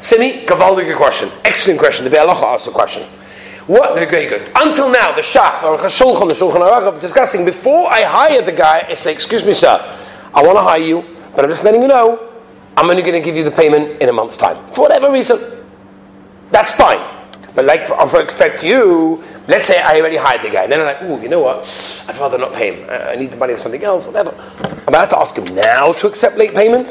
Simi, 0.00 0.46
Gavaldic 0.46 0.96
question. 0.96 1.28
Excellent 1.44 1.78
question. 1.78 2.04
The 2.04 2.10
Biur 2.16 2.32
Halacha 2.32 2.54
asked 2.54 2.68
a 2.68 2.70
question. 2.70 3.02
What? 3.66 3.94
Very 3.94 4.26
good. 4.26 4.48
Until 4.54 4.88
now, 4.90 5.12
the 5.12 5.22
Shach 5.22 5.64
or 5.64 5.76
the 5.76 5.88
Shulchan, 5.88 6.28
the 6.28 6.34
Shulchan 6.34 6.60
Aruch, 6.60 7.00
discussing 7.00 7.44
before 7.44 7.88
I 7.90 8.02
hire 8.02 8.40
the 8.40 8.52
guy, 8.52 8.86
I 8.88 8.94
say, 8.94 9.12
"Excuse 9.12 9.44
me, 9.44 9.54
sir, 9.54 9.84
I 10.32 10.42
want 10.42 10.56
to 10.56 10.62
hire 10.62 10.80
you, 10.80 11.04
but 11.34 11.44
I'm 11.44 11.50
just 11.50 11.64
letting 11.64 11.82
you 11.82 11.88
know, 11.88 12.20
I'm 12.76 12.88
only 12.88 13.02
going 13.02 13.14
to 13.14 13.20
give 13.20 13.34
you 13.34 13.42
the 13.42 13.50
payment 13.50 14.00
in 14.00 14.08
a 14.08 14.12
month's 14.12 14.36
time 14.36 14.56
for 14.72 14.82
whatever 14.82 15.10
reason." 15.10 15.40
That's 16.52 16.74
fine. 16.74 17.00
But 17.56 17.64
like 17.64 17.88
for, 17.88 18.20
expect 18.20 18.62
you, 18.62 19.24
let's 19.48 19.66
say 19.66 19.80
I 19.80 19.98
already 19.98 20.16
hired 20.16 20.42
the 20.42 20.50
guy, 20.50 20.62
and 20.62 20.70
then 20.70 20.80
I'm 20.80 20.86
like, 20.86 21.02
"Ooh, 21.02 21.20
you 21.20 21.28
know 21.28 21.40
what? 21.40 21.66
I'd 22.06 22.16
rather 22.18 22.38
not 22.38 22.52
pay 22.52 22.72
him. 22.72 22.88
I 22.88 23.16
need 23.16 23.32
the 23.32 23.36
money 23.36 23.54
for 23.54 23.58
something 23.58 23.82
else, 23.82 24.06
whatever." 24.06 24.32
I'm 24.62 24.94
about 24.94 25.10
to 25.10 25.18
ask 25.18 25.36
him 25.36 25.52
now 25.56 25.92
to 25.94 26.06
accept 26.06 26.36
late 26.36 26.54
payment. 26.54 26.90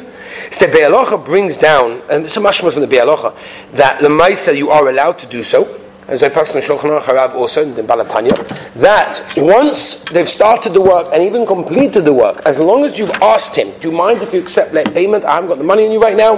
So 0.52 0.66
the 0.66 0.74
Biur 0.74 0.92
Halacha 0.92 1.24
brings 1.24 1.56
down, 1.56 2.02
and 2.10 2.26
it's 2.26 2.36
a 2.36 2.42
mashma 2.42 2.74
from 2.74 2.82
the 2.82 2.88
Biur 2.88 3.06
Halacha, 3.06 3.34
that 3.76 4.02
the 4.02 4.10
Maisa 4.10 4.54
you 4.54 4.72
are 4.72 4.90
allowed 4.90 5.18
to 5.20 5.28
do 5.28 5.42
so 5.42 5.64
as 6.08 6.22
I 6.22 6.30
pass 6.30 6.54
in 6.54 6.62
Shulchan 6.62 7.02
Aruch 7.02 7.34
also 7.34 7.64
in 7.64 7.86
Baal 7.86 8.06
HaTanya, 8.06 8.74
that 8.76 9.34
once 9.38 10.04
they've 10.06 10.28
started 10.28 10.74
the 10.74 10.82
work 10.82 11.08
and 11.12 11.24
even 11.24 11.46
completed 11.46 12.06
the 12.06 12.14
work, 12.14 12.42
as 12.46 12.60
long 12.60 12.86
as 12.86 13.00
you've 13.00 13.12
asked 13.22 13.56
him, 13.56 13.72
do 13.80 13.90
you 13.90 13.96
mind 13.96 14.22
if 14.22 14.34
you 14.34 14.40
accept 14.40 14.74
late 14.74 14.94
payment? 14.94 15.26
I 15.26 15.36
haven't 15.36 15.50
got 15.50 15.58
the 15.58 15.64
money 15.64 15.86
on 15.86 15.92
you 15.92 16.02
right 16.02 16.18
now. 16.18 16.38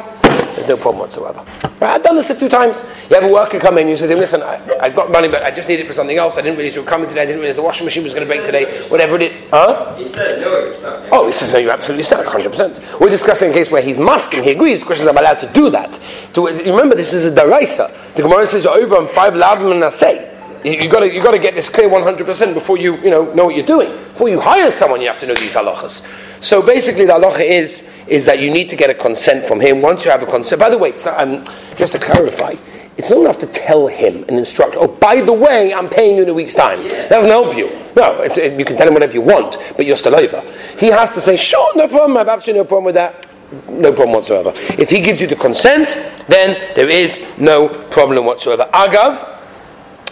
There's 0.56 0.68
no 0.68 0.78
problem 0.78 1.00
whatsoever. 1.00 1.44
Right? 1.79 1.91
I've 1.91 2.03
done 2.03 2.15
this 2.15 2.31
a 2.31 2.35
few 2.35 2.50
times. 2.50 2.83
You 3.09 3.19
have 3.19 3.29
a 3.29 3.31
worker 3.31 3.59
come 3.59 3.77
in, 3.77 3.88
you 3.88 3.95
say 3.95 4.07
to 4.07 4.13
him, 4.13 4.19
listen, 4.19 4.41
I, 4.41 4.57
have 4.81 4.95
got 4.95 5.12
money, 5.12 5.27
but 5.27 5.44
I 5.44 5.51
just 5.51 5.68
need 5.68 5.79
it 5.79 5.85
for 5.85 5.94
something 5.94 6.18
else. 6.18 6.38
I 6.38 6.41
didn't 6.41 6.57
realize 6.57 6.75
you 6.75 6.81
were 6.81 6.88
coming 6.88 7.07
today. 7.07 7.21
I 7.21 7.25
didn't 7.25 7.41
realize 7.41 7.57
the 7.57 7.62
washing 7.62 7.85
machine 7.85 8.03
was 8.03 8.13
going 8.13 8.25
to 8.25 8.33
break 8.33 8.45
today. 8.45 8.65
Whatever 8.89 9.18
it 9.18 9.21
is. 9.21 9.50
Huh? 9.51 9.95
He 9.95 10.07
said, 10.07 10.41
no, 10.41 10.50
you're 10.50 10.74
stuck. 10.74 11.03
Oh, 11.12 11.27
he 11.27 11.31
says, 11.31 11.53
no, 11.53 11.59
you're 11.59 11.71
absolutely 11.71 12.03
stuck, 12.03 12.25
100%. 12.25 13.00
We're 13.00 13.09
discussing 13.09 13.51
a 13.51 13.53
case 13.53 13.69
where 13.69 13.81
he's 13.83 14.00
masking, 14.00 14.44
he 14.44 14.51
agrees. 14.51 14.79
The 14.79 14.88
question 14.88 15.03
is, 15.03 15.09
I'm 15.09 15.18
allowed 15.18 15.39
to 15.39 15.53
do 15.53 15.69
that. 15.69 16.00
To, 16.33 16.47
remember, 16.47 16.95
this 16.95 17.13
is 17.13 17.25
a 17.25 17.31
daraisa. 17.31 18.15
The 18.15 18.24
Gemara 18.24 18.47
says, 18.47 18.65
over 18.65 18.95
on 18.95 19.07
five 19.07 19.33
lavim 19.33 19.83
and 19.83 19.94
say. 19.94 20.33
You 20.63 20.89
got 20.89 21.01
to 21.01 21.13
you 21.13 21.21
got 21.21 21.31
to 21.31 21.39
get 21.39 21.53
this 21.53 21.69
clear 21.69 21.88
100% 21.88 22.53
before 22.53 22.77
you 22.77 22.97
you 22.97 23.12
know 23.12 23.31
know 23.33 23.45
what 23.45 23.56
you're 23.56 23.65
doing. 23.65 23.89
Before 23.89 24.27
you 24.27 24.39
hire 24.39 24.71
someone, 24.71 25.01
you 25.01 25.07
have 25.07 25.19
to 25.19 25.27
know 25.27 25.35
these 25.35 25.53
halachas. 25.53 26.06
So 26.44 26.65
basically, 26.65 27.06
the 27.06 27.13
halacha 27.13 27.41
is 27.41 27.88
is 28.07 28.25
that 28.25 28.39
you 28.39 28.51
need 28.51 28.69
to 28.69 28.75
get 28.75 28.89
a 28.89 28.94
consent 28.94 29.45
from 29.45 29.59
him. 29.59 29.81
Once 29.81 30.03
you 30.03 30.12
have 30.12 30.24
a 30.24 30.25
consent, 30.25 30.59
by 30.59 30.69
the 30.69 30.77
way, 30.77 30.97
so, 30.97 31.13
um, 31.18 31.44
just 31.77 31.94
to 31.94 32.00
clarify, 32.00 32.56
it's 32.97 33.12
not 33.12 33.19
enough 33.21 33.38
to 33.39 33.47
tell 33.47 33.88
him 33.88 34.25
and 34.27 34.31
instruct. 34.31 34.75
Oh, 34.75 34.88
by 34.88 35.21
the 35.21 35.33
way, 35.33 35.74
I'm 35.74 35.88
paying 35.88 36.18
you 36.18 36.24
in 36.24 36.29
a 36.29 36.33
week's 36.33 36.56
time. 36.56 36.88
That 36.88 37.09
doesn't 37.09 37.29
help 37.29 37.56
you. 37.56 37.69
No, 37.95 38.21
it, 38.24 38.59
you 38.59 38.65
can 38.65 38.75
tell 38.75 38.88
him 38.88 38.95
whatever 38.95 39.13
you 39.13 39.21
want, 39.21 39.57
but 39.77 39.85
you're 39.85 39.95
still 39.95 40.15
over. 40.15 40.41
He 40.79 40.88
has 40.88 41.13
to 41.13 41.21
say, 41.21 41.38
sure, 41.38 41.75
no 41.75 41.88
problem. 41.88 42.18
I 42.18 42.21
have 42.21 42.29
absolutely 42.29 42.63
no 42.63 42.68
problem 42.68 42.85
with 42.85 42.95
that. 42.95 43.27
No 43.69 43.94
problem 43.94 44.13
whatsoever. 44.13 44.51
If 44.77 44.89
he 44.89 45.00
gives 45.00 45.22
you 45.22 45.27
the 45.27 45.36
consent, 45.36 45.89
then 46.27 46.57
there 46.75 46.89
is 46.89 47.38
no 47.39 47.69
problem 47.69 48.25
whatsoever. 48.25 48.67
Agav, 48.74 49.36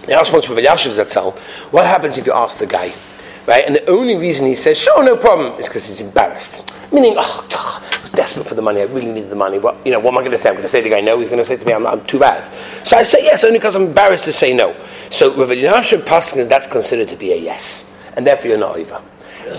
asked 0.10 0.32
once 0.32 0.48
with 0.48 0.64
Yashiv 0.64 1.04
Zatzal, 1.04 1.38
what 1.72 1.86
happens 1.86 2.18
if 2.18 2.26
you 2.26 2.34
ask 2.34 2.60
the 2.60 2.68
guy? 2.68 2.94
Right? 3.48 3.66
And 3.66 3.76
the 3.76 3.86
only 3.90 4.16
reason 4.16 4.46
he 4.46 4.56
says, 4.56 4.78
sure, 4.78 5.04
no 5.04 5.18
problem, 5.18 5.60
is 5.60 5.68
because 5.68 5.86
he's 5.86 6.02
embarrassed. 6.02 6.72
Meaning, 6.92 7.16
oh, 7.18 7.46
desperate 8.16 8.46
for 8.48 8.56
the 8.56 8.62
money, 8.62 8.82
I 8.82 8.86
really 8.86 9.12
needed 9.12 9.30
the 9.30 9.36
money. 9.36 9.60
What, 9.60 9.78
you 9.86 9.92
know, 9.92 10.00
what 10.00 10.14
am 10.14 10.18
I 10.18 10.22
going 10.22 10.32
to 10.32 10.38
say? 10.38 10.50
I'm 10.50 10.56
going 10.56 10.64
to 10.64 10.70
say 10.70 10.82
to 10.82 10.90
the 10.90 10.96
guy 10.96 11.02
no, 11.02 11.20
he's 11.20 11.30
going 11.30 11.42
to 11.42 11.44
say 11.44 11.58
to 11.58 11.66
me, 11.66 11.74
I'm, 11.74 11.86
I'm 11.86 12.04
too 12.06 12.20
bad. 12.20 12.50
So 12.86 12.98
I 12.98 13.04
say 13.04 13.24
yes, 13.24 13.44
only 13.44 13.60
because 13.60 13.76
I'm 13.76 13.84
embarrassed 13.84 14.26
to 14.26 14.34
say 14.34 14.54
no. 14.54 14.76
So 15.12 15.38
with 15.38 15.50
Yashiv 15.50 16.00
Paskin, 16.02 16.48
that's 16.50 16.68
considered 16.68 17.08
to 17.10 17.16
be 17.16 17.34
a 17.34 17.38
yes. 17.38 18.02
And 18.16 18.26
therefore 18.26 18.50
you're 18.50 18.58
not 18.58 18.78
over. 18.78 19.02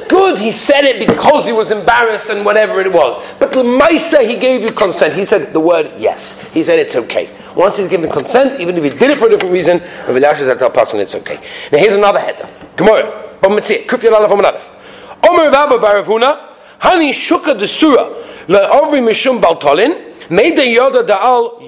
Good, 0.09 0.39
he 0.39 0.51
said 0.51 0.85
it 0.85 1.07
because 1.07 1.47
he 1.47 1.53
was 1.53 1.71
embarrassed 1.71 2.29
and 2.29 2.45
whatever 2.45 2.81
it 2.81 2.93
was. 2.93 3.25
But 3.39 3.53
the 3.53 3.63
Maisa, 3.63 4.27
he 4.27 4.37
gave 4.37 4.63
you 4.63 4.73
consent. 4.73 5.15
He 5.15 5.25
said 5.25 5.53
the 5.53 5.61
word 5.61 5.93
yes. 5.97 6.53
He 6.53 6.65
said 6.65 6.81
it's 6.81 6.97
okay. 6.97 7.31
Once 7.55 7.79
he's 7.79 7.89
given 7.89 8.11
consent, 8.11 8.61
even 8.61 8.77
if 8.77 8.83
he 8.83 8.91
did 8.91 9.11
it 9.11 9.19
for 9.19 9.27
a 9.27 9.31
different 9.31 9.53
reason, 9.53 9.79
Rav 9.79 10.17
Elash 10.17 10.41
is 10.41 10.59
tell 10.59 10.71
person 10.71 10.99
it's 10.99 11.15
okay. 11.15 11.37
Now 11.71 11.79
here's 11.79 11.95
another 11.95 12.19
header. 12.19 12.49
Gemara. 12.77 13.23
Kuf 13.43 14.01
from 14.01 15.31
Omer 15.31 15.51
Rabba 15.51 15.79
bar 15.79 15.97
Rav 15.97 16.07
Huna. 16.07 16.49
Hani 16.81 17.11
Shuka 17.11 17.59
the 17.59 17.67
Surah. 17.67 18.25
Le'ovri 18.49 19.03
Mishum 19.03 19.41
Baltolin. 19.41 20.31
Made 20.31 20.57
the 20.57 20.63
Yoda 20.63 21.07
Da'al 21.07 21.61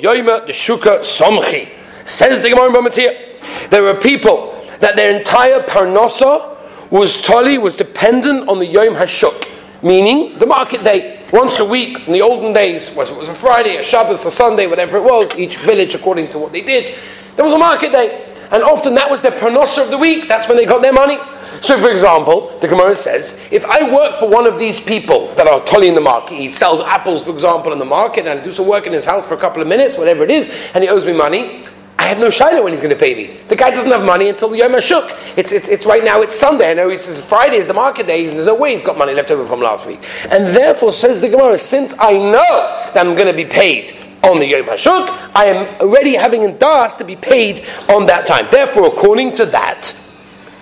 the 0.47 0.52
Shuka 0.52 1.00
Somchi. 1.00 1.68
Says 2.06 2.42
the 2.42 2.50
Gemara 2.50 2.70
Bamitzir. 2.70 3.70
There 3.70 3.82
were 3.82 3.94
people 3.94 4.54
that 4.80 4.97
their 4.97 5.16
entire 5.16 5.61
parnosa 5.61 6.56
was 6.90 7.23
tali, 7.23 7.58
was 7.58 7.75
dependent 7.75 8.49
on 8.49 8.58
the 8.58 8.66
Yom 8.66 8.94
HaShuk, 8.94 9.82
meaning 9.82 10.38
the 10.38 10.47
market 10.47 10.82
day. 10.82 11.23
Once 11.32 11.58
a 11.61 11.64
week, 11.64 12.06
in 12.06 12.12
the 12.12 12.23
olden 12.23 12.52
days, 12.52 12.94
was 12.97 13.11
it 13.11 13.16
was 13.16 13.28
a 13.28 13.35
Friday, 13.35 13.76
a 13.76 13.82
Shabbos, 13.82 14.25
a 14.25 14.30
Sunday, 14.30 14.66
whatever 14.66 14.97
it 14.97 15.04
was, 15.04 15.35
each 15.38 15.58
village 15.58 15.94
according 15.94 16.30
to 16.30 16.38
what 16.38 16.52
they 16.52 16.62
did, 16.62 16.94
there 17.37 17.44
was 17.44 17.52
a 17.52 17.58
market 17.58 17.92
day. 17.92 18.35
And 18.50 18.62
often 18.62 18.94
that 18.94 19.11
was 19.11 19.20
their 19.20 19.32
pronosa 19.32 19.85
of 19.85 19.90
the 19.90 19.99
week, 19.99 20.26
that's 20.26 20.49
when 20.49 20.56
they 20.56 20.64
got 20.64 20.80
their 20.80 20.94
money. 20.94 21.18
So, 21.61 21.79
for 21.79 21.91
example, 21.91 22.57
the 22.61 22.69
Gemara 22.69 22.97
says, 22.97 23.41
if 23.50 23.65
I 23.65 23.93
work 23.93 24.17
for 24.19 24.29
one 24.29 24.47
of 24.47 24.59
these 24.59 24.81
people 24.81 25.29
that 25.35 25.47
are 25.47 25.61
totally 25.65 25.88
in 25.88 25.95
the 25.95 26.00
market, 26.00 26.37
he 26.37 26.53
sells 26.53 26.81
apples, 26.81 27.25
for 27.25 27.31
example, 27.31 27.73
in 27.73 27.79
the 27.79 27.85
market, 27.85 28.27
and 28.27 28.38
I 28.38 28.43
do 28.43 28.53
some 28.53 28.67
work 28.67 28.87
in 28.87 28.93
his 28.93 29.05
house 29.05 29.27
for 29.27 29.35
a 29.35 29.38
couple 29.38 29.61
of 29.61 29.69
minutes, 29.69 29.99
whatever 29.99 30.25
it 30.25 30.31
is, 30.31 30.55
and 30.75 30.85
he 30.85 30.91
owes 30.91 31.05
me 31.05 31.12
money, 31.12 31.65
I 31.99 32.05
have 32.05 32.21
no 32.21 32.29
shaila 32.29 32.62
when 32.62 32.73
he's 32.73 32.81
going 32.81 32.95
to 32.95 32.99
pay 32.99 33.15
me. 33.15 33.38
The 33.49 33.57
guy 33.57 33.71
doesn't 33.71 33.91
have 33.91 34.05
money 34.05 34.29
until 34.29 34.50
the 34.50 34.59
Yom 34.59 34.71
HaShuk. 34.71 35.37
It's, 35.37 35.50
it's, 35.50 35.69
it's 35.69 35.85
right 35.85 36.05
now, 36.05 36.23
it's 36.23 36.38
Sunday. 36.38 36.71
I 36.71 36.75
know 36.75 36.88
it's, 36.88 37.25
Friday 37.27 37.57
is 37.57 37.67
the 37.67 37.75
market 37.75 38.07
day. 38.07 38.25
And 38.29 38.37
there's 38.37 38.47
no 38.47 38.55
way 38.55 38.73
he's 38.73 38.85
got 38.85 38.97
money 38.97 39.15
left 39.15 39.33
over 39.33 39.45
from 39.45 39.61
last 39.61 39.85
week. 39.85 40.00
And 40.31 40.55
therefore, 40.57 40.93
says 40.93 41.21
the 41.21 41.29
Gemara, 41.29 41.59
since 41.59 41.99
I 41.99 42.12
know 42.12 42.91
that 42.95 42.99
I'm 43.05 43.17
going 43.17 43.27
to 43.27 43.33
be 43.33 43.45
paid 43.45 43.97
on 44.23 44.38
the 44.38 44.47
Yom 44.47 44.67
HaShuk, 44.67 45.09
I 45.35 45.47
am 45.47 45.81
already 45.81 46.15
having 46.15 46.45
a 46.45 46.57
das 46.57 46.95
to 46.97 47.05
be 47.05 47.17
paid 47.17 47.67
on 47.88 48.07
that 48.07 48.27
time. 48.27 48.47
Therefore, 48.49 48.87
according 48.87 49.35
to 49.35 49.47
that, 49.47 49.93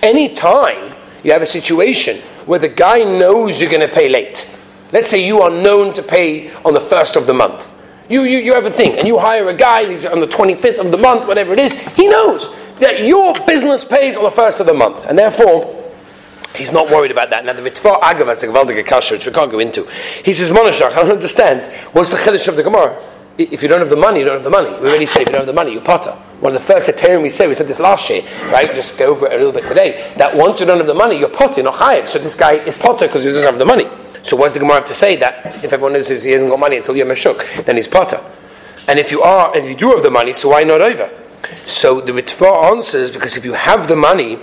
any 0.02 0.34
time 0.34 0.94
you 1.22 1.32
have 1.32 1.42
a 1.42 1.46
situation 1.46 2.16
where 2.46 2.58
the 2.58 2.68
guy 2.68 2.98
knows 2.98 3.60
you're 3.60 3.70
going 3.70 3.86
to 3.86 3.92
pay 3.92 4.08
late, 4.08 4.56
let's 4.92 5.10
say 5.10 5.26
you 5.26 5.40
are 5.42 5.50
known 5.50 5.92
to 5.94 6.02
pay 6.02 6.52
on 6.64 6.74
the 6.74 6.80
first 6.80 7.16
of 7.16 7.26
the 7.26 7.34
month. 7.34 7.72
You, 8.08 8.22
you, 8.22 8.38
you 8.38 8.54
have 8.54 8.66
a 8.66 8.70
thing, 8.70 8.98
and 8.98 9.06
you 9.06 9.18
hire 9.18 9.48
a 9.48 9.54
guy 9.54 9.82
on 10.08 10.20
the 10.20 10.28
25th 10.28 10.78
of 10.78 10.92
the 10.92 10.98
month, 10.98 11.26
whatever 11.26 11.52
it 11.52 11.58
is, 11.58 11.78
he 11.94 12.06
knows 12.06 12.54
that 12.78 13.04
your 13.04 13.34
business 13.46 13.84
pays 13.84 14.16
on 14.16 14.22
the 14.22 14.30
first 14.30 14.60
of 14.60 14.66
the 14.66 14.74
month, 14.74 15.04
and 15.08 15.18
therefore, 15.18 15.72
He's 16.56 16.72
not 16.72 16.90
worried 16.90 17.10
about 17.10 17.30
that. 17.30 17.44
Now, 17.44 17.52
the 17.52 17.62
Ritva 17.62 18.00
Agav 18.00 18.28
has 18.28 18.42
a 18.42 18.82
Kasha, 18.82 19.14
which 19.14 19.26
we 19.26 19.32
can't 19.32 19.52
go 19.52 19.58
into. 19.58 19.84
He 20.24 20.32
says, 20.32 20.50
Monashach, 20.50 20.92
I 20.92 21.02
don't 21.02 21.10
understand. 21.10 21.70
What's 21.92 22.10
the 22.10 22.16
Chiddush 22.16 22.48
of 22.48 22.56
the 22.56 22.62
Gemara? 22.62 22.98
If 23.38 23.62
you 23.62 23.68
don't 23.68 23.80
have 23.80 23.90
the 23.90 23.96
money, 23.96 24.20
you 24.20 24.24
don't 24.24 24.34
have 24.34 24.44
the 24.44 24.50
money. 24.50 24.70
We 24.80 24.88
already 24.88 25.06
said 25.06 25.22
if 25.22 25.28
you 25.28 25.34
don't 25.34 25.46
have 25.46 25.46
the 25.46 25.52
money, 25.52 25.72
you 25.72 25.80
potter. 25.80 26.12
One 26.40 26.54
of 26.54 26.60
the 26.60 26.66
first 26.66 26.88
Ethereum 26.88 27.22
we 27.22 27.30
say, 27.30 27.48
we 27.48 27.54
said 27.54 27.66
this 27.66 27.80
last 27.80 28.08
year, 28.10 28.22
right? 28.52 28.74
Just 28.74 28.98
go 28.98 29.06
over 29.06 29.26
it 29.26 29.32
a 29.32 29.36
little 29.36 29.52
bit 29.52 29.66
today. 29.66 30.12
That 30.16 30.34
once 30.36 30.60
you 30.60 30.66
don't 30.66 30.78
have 30.78 30.86
the 30.86 30.94
money, 30.94 31.18
you're 31.18 31.28
potter, 31.28 31.56
you're 31.56 31.64
not 31.64 31.74
hired. 31.74 32.08
So 32.08 32.18
this 32.18 32.34
guy 32.34 32.52
is 32.52 32.76
potter 32.76 33.06
because 33.06 33.24
he 33.24 33.30
doesn't 33.30 33.44
have 33.44 33.58
the 33.58 33.64
money. 33.64 33.88
So 34.22 34.36
what's 34.36 34.54
the 34.54 34.60
Gemara 34.60 34.76
have 34.76 34.86
to 34.86 34.94
say 34.94 35.16
that 35.16 35.64
if 35.64 35.72
everyone 35.72 35.92
knows 35.92 36.08
he 36.08 36.30
hasn't 36.30 36.50
got 36.50 36.58
money 36.58 36.78
until 36.78 36.96
you're 36.96 37.06
Meshuk, 37.06 37.64
then 37.64 37.76
he's 37.76 37.88
potter? 37.88 38.20
And 38.88 38.98
if 38.98 39.10
you 39.10 39.22
are, 39.22 39.56
if 39.56 39.64
you 39.64 39.76
do 39.76 39.90
have 39.90 40.02
the 40.02 40.10
money, 40.10 40.32
so 40.32 40.48
why 40.48 40.64
not 40.64 40.80
over? 40.80 41.10
So 41.64 42.00
the 42.00 42.12
Ritva 42.12 42.70
answers 42.72 43.10
because 43.10 43.36
if 43.36 43.44
you 43.44 43.52
have 43.52 43.88
the 43.88 43.96
money, 43.96 44.38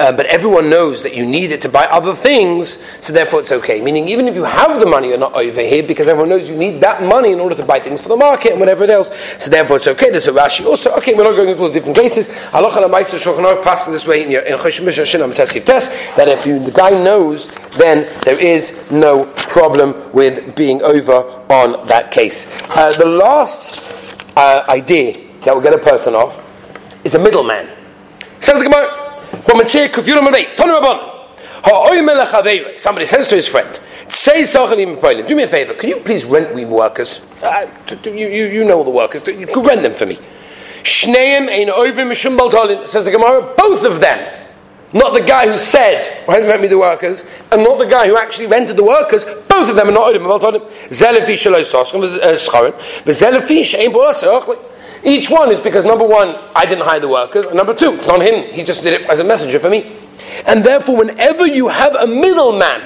uh, 0.00 0.10
but 0.10 0.24
everyone 0.26 0.70
knows 0.70 1.02
that 1.02 1.14
you 1.14 1.26
need 1.26 1.52
it 1.52 1.60
to 1.60 1.68
buy 1.68 1.84
other 1.86 2.14
things, 2.14 2.82
so 3.00 3.12
therefore 3.12 3.40
it's 3.40 3.52
okay. 3.52 3.82
Meaning, 3.82 4.08
even 4.08 4.26
if 4.26 4.34
you 4.34 4.44
have 4.44 4.80
the 4.80 4.86
money, 4.86 5.08
you're 5.08 5.18
not 5.18 5.34
over 5.34 5.60
here 5.60 5.82
because 5.82 6.08
everyone 6.08 6.30
knows 6.30 6.48
you 6.48 6.56
need 6.56 6.80
that 6.80 7.02
money 7.02 7.32
in 7.32 7.38
order 7.38 7.54
to 7.54 7.64
buy 7.64 7.78
things 7.78 8.00
for 8.00 8.08
the 8.08 8.16
market 8.16 8.52
and 8.52 8.60
whatever 8.60 8.84
else. 8.84 9.10
So 9.38 9.50
therefore 9.50 9.76
it's 9.76 9.86
okay. 9.86 10.10
There's 10.10 10.26
a 10.26 10.32
Rashi 10.32 10.64
also. 10.64 10.90
Okay, 10.96 11.12
we're 11.14 11.24
not 11.24 11.36
going 11.36 11.50
into 11.50 11.60
those 11.60 11.74
different 11.74 11.96
cases. 11.96 12.34
Allah 12.54 13.62
passing 13.62 13.92
this 13.92 14.06
way 14.06 14.24
in 14.24 14.30
in 14.30 15.62
test 15.62 16.16
that 16.16 16.28
if 16.28 16.46
you, 16.46 16.58
the 16.58 16.70
guy 16.70 16.90
knows, 16.90 17.48
then 17.76 18.08
there 18.24 18.40
is 18.40 18.90
no 18.90 19.26
problem 19.36 20.10
with 20.12 20.56
being 20.56 20.80
over 20.82 21.16
on 21.50 21.86
that 21.86 22.10
case. 22.10 22.50
Uh, 22.70 22.90
the 22.92 23.04
last 23.04 24.26
uh, 24.36 24.64
idea 24.68 25.18
that 25.44 25.54
will 25.54 25.62
get 25.62 25.74
a 25.74 25.78
person 25.78 26.14
off 26.14 26.46
is 27.04 27.14
a 27.14 27.18
middleman. 27.18 27.68
Says 28.40 28.58
the 28.58 28.64
Gemara. 28.64 28.99
Somebody 32.76 33.06
says 33.06 33.28
to 33.28 33.36
his 33.36 33.48
friend, 33.48 33.80
Say 34.08 34.44
do 34.44 35.36
me 35.36 35.42
a 35.42 35.46
favor, 35.46 35.74
can 35.74 35.88
you 35.88 36.00
please 36.00 36.24
rent 36.24 36.54
me 36.54 36.64
workers? 36.64 37.26
Uh, 37.42 37.70
you, 38.04 38.10
you, 38.10 38.46
you 38.46 38.64
know 38.64 38.82
the 38.82 38.90
workers, 38.90 39.26
you 39.26 39.46
could 39.46 39.64
rent 39.64 39.82
them 39.82 39.94
for 39.94 40.06
me. 40.06 40.18
Shneim 40.82 41.48
ein 41.48 41.68
ovim 41.68 42.10
mishum 42.10 42.36
baltalin, 42.36 42.88
says 42.88 43.04
the 43.04 43.10
Gemara, 43.10 43.54
both 43.56 43.84
of 43.84 44.00
them. 44.00 44.36
Not 44.92 45.12
the 45.12 45.20
guy 45.20 45.48
who 45.48 45.56
said, 45.56 46.26
rent 46.26 46.60
me 46.60 46.66
the 46.66 46.78
workers, 46.78 47.24
and 47.52 47.62
not 47.62 47.78
the 47.78 47.86
guy 47.86 48.08
who 48.08 48.16
actually 48.16 48.46
rented 48.46 48.76
the 48.76 48.82
workers, 48.84 49.24
both 49.24 49.68
of 49.68 49.76
them 49.76 49.88
are 49.88 49.92
not 49.92 50.12
ovim 50.12 50.22
baltalin. 50.22 50.68
Zelefi 50.88 51.34
shaloi 51.34 51.62
soskam, 51.62 52.02
v'scharim, 52.02 52.72
v'zelefi 53.04 53.64
she'en 53.64 53.92
bo 53.92 54.10
each 55.04 55.30
one 55.30 55.50
is 55.50 55.60
because 55.60 55.84
number 55.84 56.06
one, 56.06 56.36
I 56.54 56.66
didn't 56.66 56.84
hire 56.84 57.00
the 57.00 57.08
workers, 57.08 57.46
and 57.46 57.56
number 57.56 57.74
two, 57.74 57.92
it's 57.94 58.06
not 58.06 58.20
him. 58.20 58.52
He 58.52 58.62
just 58.62 58.82
did 58.82 59.00
it 59.00 59.08
as 59.08 59.20
a 59.20 59.24
messenger 59.24 59.58
for 59.58 59.70
me. 59.70 59.96
And 60.46 60.62
therefore, 60.62 60.96
whenever 60.96 61.46
you 61.46 61.68
have 61.68 61.94
a 61.94 62.06
middleman, 62.06 62.82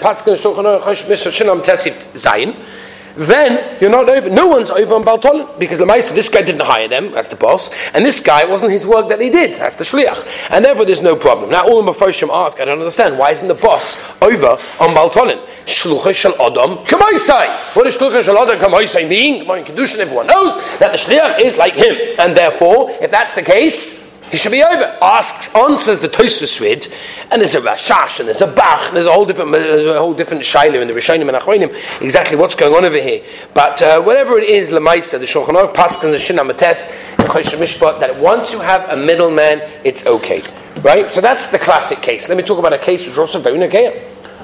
then 3.17 3.81
you're 3.81 3.91
not 3.91 4.09
over. 4.09 4.29
No 4.29 4.47
one's 4.47 4.71
over 4.71 4.95
on 4.95 5.05
Baltolin 5.05 5.59
because 5.59 5.79
Lamaisa, 5.79 6.15
this 6.15 6.29
guy 6.29 6.43
didn't 6.43 6.63
hire 6.63 6.89
them, 6.89 7.13
that's 7.13 7.29
the 7.29 7.37
boss, 7.37 7.73
and 7.95 8.05
this 8.05 8.21
guy 8.21 8.45
wasn't 8.45 8.73
his 8.73 8.87
work 8.87 9.09
that 9.09 9.21
he 9.21 9.31
did, 9.31 9.55
that's 9.55 9.77
the 9.77 9.85
shliach, 9.85 10.27
and 10.51 10.65
therefore 10.65 10.85
there's 10.85 11.03
no 11.03 11.17
problem. 11.17 11.51
Now 11.51 11.67
all 11.67 11.83
the 11.83 11.93
Mephoshim 11.93 12.29
ask, 12.31 12.61
I 12.61 12.65
don't 12.65 12.79
understand, 12.79 13.19
why 13.19 13.31
isn't 13.31 13.49
the 13.49 13.55
boss 13.55 14.21
over 14.23 14.49
on 14.83 14.95
Baltolin? 14.95 15.45
Shlucha 15.67 16.15
shel 16.15 16.35
Adam 16.35 16.79
kamaisai. 16.85 17.75
What 17.77 17.87
is 17.87 17.97
shlucha 17.97 18.23
shel 18.23 18.39
Adam 18.39 18.59
kamaisai 18.59 19.09
mean? 19.09 19.47
Kedushin, 19.47 19.99
everyone 19.99 20.27
knows 20.27 20.57
that 20.79 20.93
the 20.93 20.99
shliach 20.99 21.41
is 21.41 21.57
like 21.57 21.75
him, 21.75 22.17
and 22.19 22.37
therefore, 22.37 22.91
if 23.01 23.11
that's 23.11 23.35
the 23.35 23.43
case, 23.43 24.04
he 24.35 24.39
should 24.39 24.51
be 24.51 24.65
over. 24.65 24.99
Asks, 25.01 25.55
answers 25.55 26.01
the 26.01 26.09
Tosfos 26.09 26.93
and 27.31 27.41
there's 27.41 27.55
a 27.55 27.61
Rashash, 27.61 28.19
and 28.19 28.27
there's 28.27 28.41
a 28.41 28.49
Bach, 28.49 28.89
and 28.89 28.97
there's 28.97 29.07
a 29.07 29.13
whole 29.13 29.25
different, 29.25 29.55
a 29.55 29.97
whole 29.97 30.13
different 30.13 30.43
Shaila 30.43 30.83
in 30.83 30.89
the 30.89 30.95
Rishonim 30.95 31.29
and 31.29 31.37
Achronim, 31.37 32.03
exactly 32.03 32.37
what's 32.37 32.57
going 32.57 32.75
on 32.75 32.85
over 32.85 33.01
here. 33.01 33.25
But 33.55 33.81
uh, 33.81 34.03
whatever 34.03 34.37
it 34.37 34.49
is, 34.49 34.71
Lamaisa, 34.71 35.21
the 35.21 35.25
Shulchan 35.25 35.55
Aruch, 35.55 35.73
Paskin, 35.73 36.11
the 36.11 36.19
Shin 36.19 36.41
Amates, 36.41 36.91
the 37.17 37.23
Chosh 37.23 37.57
Mishpat, 37.57 38.01
that 38.01 38.19
once 38.19 38.53
you 38.53 38.59
have 38.59 38.91
a 38.91 38.97
middleman, 38.97 39.63
it's 39.85 40.05
okay. 40.05 40.43
Right? 40.83 41.09
So 41.13 41.21
that's 41.21 41.47
the 41.53 41.61
classic 41.61 41.99
case. 41.99 42.29
Let 42.29 42.37
me 42.37 42.43
talk 42.43 42.59
about 42.59 42.73
a 42.73 42.79
case 42.79 43.03
which 43.05 43.13
is 43.13 43.19
also 43.21 43.39
very 43.39 43.57
negaya. 43.57 43.97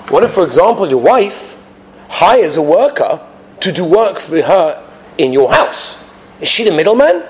What 0.09 0.23
if, 0.23 0.31
for 0.31 0.47
example, 0.47 0.89
your 0.89 1.01
wife 1.01 1.61
hires 2.09 2.57
a 2.57 2.63
worker 2.63 3.21
to 3.59 3.73
do 3.73 3.85
work 3.85 4.21
for 4.21 4.41
her 4.41 4.89
in 5.19 5.33
your 5.33 5.53
house? 5.53 6.15
Is 6.41 6.49
she 6.49 6.63
the 6.63 6.71
middleman? 6.71 7.25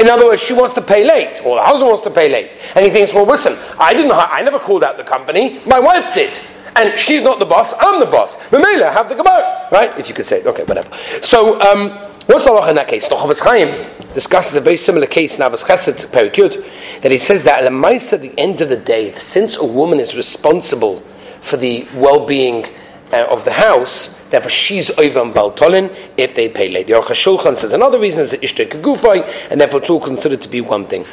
In 0.00 0.08
other 0.08 0.26
words, 0.26 0.42
she 0.42 0.52
wants 0.52 0.74
to 0.74 0.82
pay 0.82 1.04
late, 1.04 1.40
or 1.44 1.56
the 1.56 1.62
husband 1.62 1.88
wants 1.88 2.04
to 2.04 2.10
pay 2.10 2.30
late, 2.30 2.58
and 2.74 2.84
he 2.84 2.90
thinks, 2.90 3.12
"Well, 3.12 3.26
listen, 3.26 3.56
I 3.78 3.94
didn't, 3.94 4.10
I 4.12 4.42
never 4.42 4.58
called 4.58 4.82
out 4.84 4.96
the 4.96 5.04
company. 5.04 5.60
My 5.66 5.78
wife 5.78 6.14
did, 6.14 6.38
and 6.76 6.98
she's 6.98 7.22
not 7.22 7.38
the 7.38 7.46
boss. 7.46 7.74
I'm 7.78 8.00
the 8.00 8.06
boss. 8.06 8.36
Mamela, 8.48 8.92
have 8.92 9.08
the 9.08 9.14
gemara, 9.14 9.68
right? 9.70 9.96
If 9.98 10.08
you 10.08 10.14
could 10.14 10.26
say, 10.26 10.40
it. 10.40 10.46
okay, 10.46 10.64
whatever. 10.64 10.90
So, 11.22 11.60
um, 11.60 11.90
what's 12.26 12.44
the 12.44 12.52
law 12.52 12.68
in 12.68 12.76
that 12.76 12.88
case? 12.88 13.08
The 13.08 13.14
Chofetz 13.14 13.40
Chaim 13.40 13.86
discusses 14.12 14.56
a 14.56 14.60
very 14.60 14.76
similar 14.76 15.06
case 15.06 15.36
in 15.38 15.42
Ahavas 15.42 15.64
Chesed 15.64 16.06
Perikud, 16.06 16.64
that 17.02 17.12
he 17.12 17.18
says 17.18 17.44
that 17.44 17.64
at 17.64 18.20
the 18.20 18.34
end 18.38 18.60
of 18.60 18.68
the 18.68 18.76
day, 18.76 19.12
since 19.14 19.56
a 19.56 19.64
woman 19.64 20.00
is 20.00 20.16
responsible 20.16 21.00
for 21.40 21.56
the 21.56 21.86
well-being 21.94 22.64
uh, 23.12 23.26
of 23.30 23.44
the 23.44 23.52
house, 23.52 24.13
Therefore, 24.30 24.50
she's 24.50 24.90
on 25.16 25.32
Baltolin 25.32 25.94
if 26.16 26.34
they 26.34 26.48
pay 26.48 26.68
late. 26.68 26.86
The 26.86 26.94
Aruch 26.94 27.04
HaShulchan 27.04 27.56
says 27.56 27.72
another 27.72 27.98
reason 27.98 28.22
is 28.22 28.30
that 28.32 28.40
Ishtek 28.40 28.80
Gufay, 28.82 29.50
and 29.50 29.60
therefore 29.60 29.80
it's 29.80 29.90
all 29.90 30.00
considered 30.00 30.42
to 30.42 30.48
be 30.48 30.60
one 30.60 30.86
thing. 30.86 31.04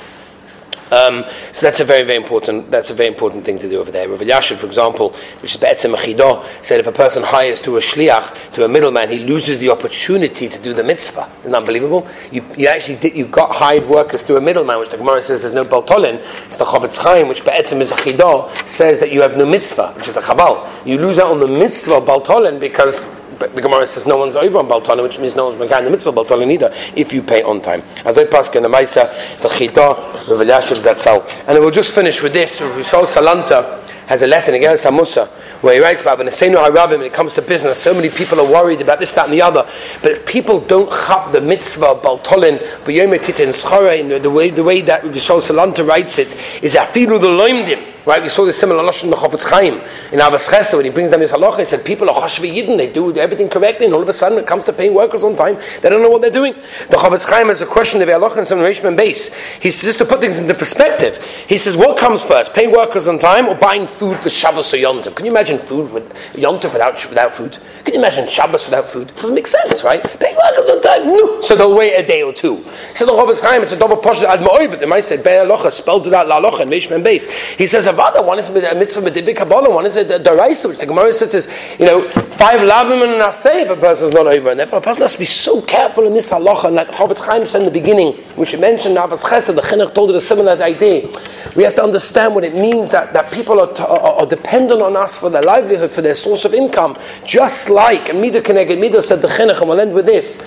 Um, 0.92 1.24
so 1.54 1.66
that's 1.66 1.80
a 1.80 1.86
very, 1.86 2.04
very 2.04 2.18
important. 2.18 2.70
That's 2.70 2.90
a 2.90 2.94
very 2.94 3.08
important 3.08 3.46
thing 3.46 3.58
to 3.60 3.70
do 3.70 3.80
over 3.80 3.92
there. 3.92 4.10
Rav 4.10 4.20
Elyashiv, 4.20 4.58
for 4.58 4.66
example, 4.66 5.16
which 5.42 5.56
is 5.56 5.62
Be'etzem 5.62 5.96
Achidah, 5.96 6.46
said 6.66 6.82
if 6.82 6.88
a 6.88 6.92
person 6.92 7.24
hires 7.24 7.62
to 7.62 7.78
a 7.78 7.80
shliach, 7.80 8.52
to 8.54 8.66
a 8.66 8.68
middleman, 8.68 9.10
he 9.10 9.20
loses 9.20 9.60
the 9.60 9.70
opportunity 9.70 10.50
to 10.50 10.60
do 10.60 10.74
the 10.74 10.84
mitzvah. 10.84 11.32
Isn't 11.40 11.56
unbelievable? 11.56 12.08
You, 12.30 12.44
you 12.58 12.68
actually 12.68 12.98
did, 12.98 13.16
you 13.16 13.26
got 13.26 13.56
hired 13.56 13.88
workers 13.88 14.22
through 14.22 14.38
a 14.38 14.42
middleman, 14.42 14.80
which 14.80 14.90
the 14.90 14.98
Gemara 14.98 15.24
says 15.24 15.42
there's 15.42 15.54
no 15.54 15.64
baltolin. 15.64 16.16
It's 16.46 16.58
the 16.58 16.66
Chofetz 16.66 16.98
Chaim, 16.98 17.30
which 17.30 17.46
Be'etzem 17.46 17.80
is 17.80 17.92
Achidah, 17.92 18.68
says 18.68 19.00
that 19.00 19.14
you 19.14 19.22
have 19.22 19.38
no 19.38 19.46
mitzvah, 19.46 19.94
which 19.94 20.10
is 20.10 20.18
a 20.18 20.22
chabal. 20.22 20.68
You 20.86 20.98
lose 20.98 21.20
out 21.20 21.32
on 21.32 21.40
the 21.40 21.48
mitzvah 21.48 22.02
baltolin 22.02 22.60
because 22.60 23.21
but 23.42 23.56
the 23.56 23.62
Gemara 23.62 23.88
says 23.88 24.06
no 24.06 24.18
one's 24.18 24.36
over 24.36 24.60
on 24.60 24.68
Baltana, 24.68 25.02
which 25.02 25.18
means 25.18 25.36
no 25.36 25.48
one's 25.48 25.60
behind 25.60 25.88
the 25.88 25.90
mitzvah 25.90 26.12
Baltana 26.12 26.50
either, 26.50 26.72
if 26.96 27.12
you 27.12 27.24
pay 27.24 27.42
on 27.42 27.60
time. 27.60 27.82
As 28.06 28.18
I 28.20 28.26
pass 28.26 28.56
in 28.56 28.62
the 28.62 28.70
Maisa, 28.70 29.10
the 29.42 29.50
Chita, 29.50 29.96
the 30.30 30.36
Velyashiv 30.36 30.78
Zatzal. 30.78 31.48
And 31.48 31.60
we'll 31.60 31.72
just 31.72 31.96
finish 31.96 32.22
with 32.22 32.34
this. 32.34 32.62
Rishol 32.62 33.08
Salanta 33.08 33.82
has 34.06 34.22
a 34.22 34.28
letter 34.28 34.54
in 34.54 34.62
Geras 34.62 34.86
Hamusa 34.86 35.28
where 35.62 35.76
he 35.76 35.80
writes 35.80 36.02
about 36.02 36.18
when 36.18 36.28
when 36.28 37.02
it 37.02 37.14
comes 37.14 37.34
to 37.36 37.42
business, 37.42 37.82
so 37.82 37.94
many 37.94 38.10
people 38.10 38.40
are 38.40 38.52
worried 38.52 38.82
about 38.82 39.00
this, 39.00 39.14
that, 39.14 39.26
and 39.26 39.34
the 39.34 39.42
other. 39.42 39.68
But 40.02 40.26
people 40.26 40.60
don't 40.60 40.90
chap 40.90 41.32
the 41.32 41.42
mitzvah 41.42 41.96
baltolin, 41.96 42.60
the 42.86 44.30
way 44.30 44.50
the 44.50 44.64
way 44.64 44.82
that 44.82 45.02
Rishol 45.04 45.42
Salanta 45.42 45.88
writes 45.88 46.20
it 46.20 46.36
is 46.64 46.76
afilu 46.76 47.20
the 47.20 47.28
loimdim. 47.28 47.91
Right, 48.04 48.24
we 48.24 48.30
saw 48.30 48.46
this 48.46 48.60
similar 48.60 48.84
lashon 48.84 49.04
in 49.04 49.10
the 49.12 49.16
Chofetz 49.16 49.48
Chaim 49.48 49.76
in 50.12 50.18
Ahavas 50.18 50.50
Chesed 50.50 50.76
when 50.76 50.86
he 50.86 50.90
brings 50.92 51.12
down 51.12 51.20
this 51.20 51.32
halacha. 51.32 51.60
He 51.60 51.66
said 51.66 51.86
people 51.86 52.10
are 52.10 52.16
chashvi 52.16 52.52
yidden, 52.52 52.76
they 52.76 52.92
do 52.92 53.16
everything 53.16 53.48
correctly, 53.48 53.86
and 53.86 53.94
all 53.94 54.02
of 54.02 54.10
a 54.10 54.14
sudden 54.14 54.40
it 54.40 54.48
comes 54.48 54.64
to 54.64 54.74
paying 54.74 54.96
workers 54.96 55.24
on 55.24 55.36
time, 55.36 55.56
they 55.84 55.90
don't 55.90 56.02
know 56.02 56.10
what 56.10 56.24
they're 56.24 56.32
doing. 56.32 56.56
The 56.90 56.98
Chofetz 56.98 57.30
Chaim 57.30 57.50
has 57.50 57.62
a 57.62 57.68
question 57.68 58.02
of 58.02 58.08
halacha 58.08 58.38
and 58.38 58.48
some 58.48 58.58
Rishman 58.58 58.98
base. 58.98 59.36
He 59.60 59.70
says 59.70 59.84
just 59.84 60.00
to 60.00 60.06
put 60.06 60.20
things 60.20 60.40
into 60.40 60.56
perspective. 60.56 61.24
He 61.48 61.60
says 61.60 61.78
what 61.78 62.00
comes 62.00 62.24
first, 62.24 62.56
paying 62.56 62.72
workers 62.72 63.08
on 63.08 63.20
time 63.20 63.48
or 63.48 63.54
buying 63.54 63.86
food 63.86 64.18
for 64.18 64.32
Shabbos 64.32 64.74
or 64.74 64.78
Yontif? 64.78 65.14
Can 65.14 65.28
you 65.28 65.32
imagine 65.32 65.60
food 65.60 65.94
with 65.94 66.12
Yontif 66.34 66.74
without 66.74 66.94
without 67.08 67.36
food? 67.36 67.56
Can 67.84 67.94
you 67.94 68.00
imagine 68.00 68.28
Shabbos 68.28 68.66
without 68.66 68.90
food? 68.90 69.10
It 69.10 69.16
doesn't 69.18 69.36
make 69.36 69.46
sense, 69.46 69.84
right? 69.84 70.04
Paying 70.20 70.38
workers 70.38 70.70
on 70.72 70.82
time, 70.82 71.06
no. 71.06 71.42
So 71.42 71.56
they'll 71.56 71.76
wait 71.76 71.96
a 71.96 72.06
day 72.06 72.24
or 72.24 72.34
two. 72.34 72.58
So 72.96 73.06
the 73.06 73.12
Chofetz 73.12 73.42
Chaim, 73.42 73.62
it's 73.62 73.72
a 73.72 73.78
double 73.78 73.98
poshut 73.98 74.24
ad 74.24 74.40
but 74.72 74.80
they 74.80 74.88
might 74.88 75.04
say 75.04 75.18
Biur 75.18 75.46
Halacha 75.46 75.72
spells 75.72 76.08
it 76.08 76.14
out 76.14 76.28
la 76.28 76.38
and 76.58 76.72
Rishman 76.72 77.04
base. 77.04 77.30
He 77.58 77.68
says 77.68 77.91
avada, 77.92 78.26
one 78.26 78.40
is 78.40 78.50
a 78.50 78.76
mitzvah 78.76 79.10
b'dibik 79.10 79.38
kabbalah, 79.38 79.70
one 79.70 79.86
is 79.86 79.96
a 79.98 80.06
daraisa, 80.06 80.70
which 80.70 80.78
the 80.80 80.86
Gemara 80.86 81.14
says 81.14 81.34
is, 81.34 81.80
you 81.80 81.86
know, 81.86 82.08
five 82.08 82.62
lavim 82.62 83.04
and 83.04 83.14
an 83.14 83.22
asay 83.22 83.64
if 83.64 83.70
a 83.70 83.76
person 83.76 84.08
is 84.08 84.14
not 84.14 84.28
over. 84.28 84.52
And 84.52 84.60
therefore 84.60 84.80
a 84.80 84.82
person 84.82 85.04
has 85.04 85.14
to 85.14 85.20
be 85.20 85.26
so 85.26 85.62
careful 85.62 86.06
in 86.08 86.14
this 86.14 86.32
halacha, 86.32 86.66
and 86.66 86.76
like 86.76 86.88
the 86.88 86.94
Chofetz 86.94 87.26
Chaim 87.26 87.46
said 87.46 87.62
in 87.62 87.66
the 87.66 87.72
beginning, 87.72 88.14
which 88.36 88.54
you 88.54 88.60
mentioned, 88.60 88.96
Navas 88.96 89.24
Chesed, 89.24 89.56
the 89.56 89.62
Chinuch 89.62 89.94
told 89.94 90.10
it 90.10 90.16
a 90.16 90.22
similar 90.22 90.54
idea. 90.62 91.08
We 91.56 91.64
have 91.64 91.76
to 91.76 91.84
understand 91.84 92.34
what 92.34 92.44
it 92.44 92.56
means 92.56 92.92
that, 92.92 93.14
that 93.14 93.32
people 93.32 93.60
are, 93.60 93.72
are, 93.82 94.22
are 94.22 94.26
dependent 94.26 94.82
on 94.82 94.96
us 94.96 95.20
for 95.20 95.30
their 95.30 95.42
livelihood, 95.42 95.92
for 95.92 96.02
their 96.02 96.16
source 96.16 96.46
of 96.46 96.54
income, 96.54 96.98
just 97.26 97.70
like, 97.70 98.10
and 98.10 98.20
Midah 98.24 98.42
Keneged 98.42 98.78
Midah 98.78 99.02
said 99.02 99.22
the 99.22 99.28
Chinuch, 99.28 99.60
and 99.60 99.70
we'll 99.70 99.80
end 99.80 99.94
with 99.94 100.06
this, 100.06 100.42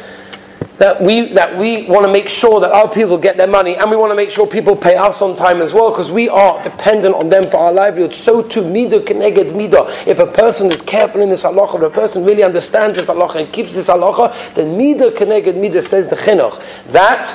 that 0.78 1.00
we 1.00 1.33
that 1.35 1.56
we 1.56 1.87
want 1.87 2.06
to 2.06 2.12
make 2.12 2.28
sure 2.28 2.61
that 2.61 2.73
our 2.73 2.88
people 2.88 3.18
get 3.18 3.37
their 3.37 3.47
money, 3.47 3.76
and 3.76 3.90
we 3.90 3.97
want 3.97 4.11
to 4.11 4.16
make 4.16 4.30
sure 4.30 4.47
people 4.47 4.76
pay 4.76 4.97
us 4.97 5.23
on 5.23 5.37
time 5.37 5.61
as 5.61 5.73
well, 5.73 5.90
because 5.90 6.11
we 6.11 6.28
are 6.28 6.62
dependent 6.62 7.14
on 7.14 7.28
them 7.28 7.44
for 7.44 7.59
our 7.59 7.73
livelihood. 7.73 8.14
So 8.14 8.42
too, 8.42 8.62
midah 8.62 9.04
keneged 9.04 9.52
midah. 9.52 10.06
If 10.06 10.18
a 10.18 10.26
person 10.26 10.71
is 10.73 10.83
careful 10.83 11.21
in 11.21 11.28
this 11.28 11.42
halacha, 11.42 11.76
if 11.76 11.83
a 11.83 11.90
person 11.90 12.25
really 12.25 12.42
understands 12.42 12.99
this 12.99 13.09
halacha 13.09 13.44
and 13.44 13.52
keeps 13.52 13.75
this 13.75 13.88
halacha, 13.88 14.54
then 14.54 14.78
midah 14.78 15.11
keneged 15.11 15.54
midah 15.54 15.83
says 15.83 16.09
the 16.09 16.16
chinuch 16.16 16.62
that 16.92 17.33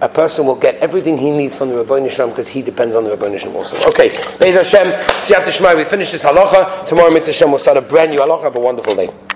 a 0.00 0.08
person 0.08 0.46
will 0.46 0.54
get 0.54 0.76
everything 0.76 1.18
he 1.18 1.30
needs 1.30 1.56
from 1.56 1.68
the 1.68 1.74
Ribbono 1.74 2.10
Shel 2.10 2.28
Olam 2.28 2.30
because 2.30 2.48
he 2.48 2.62
depends 2.62 2.96
on 2.96 3.04
the 3.04 3.10
Ribbono 3.10 3.38
Shel 3.38 3.50
Olam 3.50 3.56
also. 3.56 3.88
Okay, 3.88 4.08
Be'ez 4.38 4.54
Hashem, 4.54 4.92
Siyat 5.02 5.76
we 5.76 5.84
finish 5.84 6.12
this 6.12 6.24
halacha. 6.24 6.86
Tomorrow, 6.86 7.10
Mitzvah 7.10 7.32
Hashem, 7.32 7.50
we'll 7.50 7.58
start 7.58 7.76
a 7.76 7.82
brand 7.82 8.10
new 8.10 8.18
halacha. 8.18 8.44
Have 8.44 8.56
a 8.56 8.60
wonderful 8.60 8.94
day. 8.94 9.10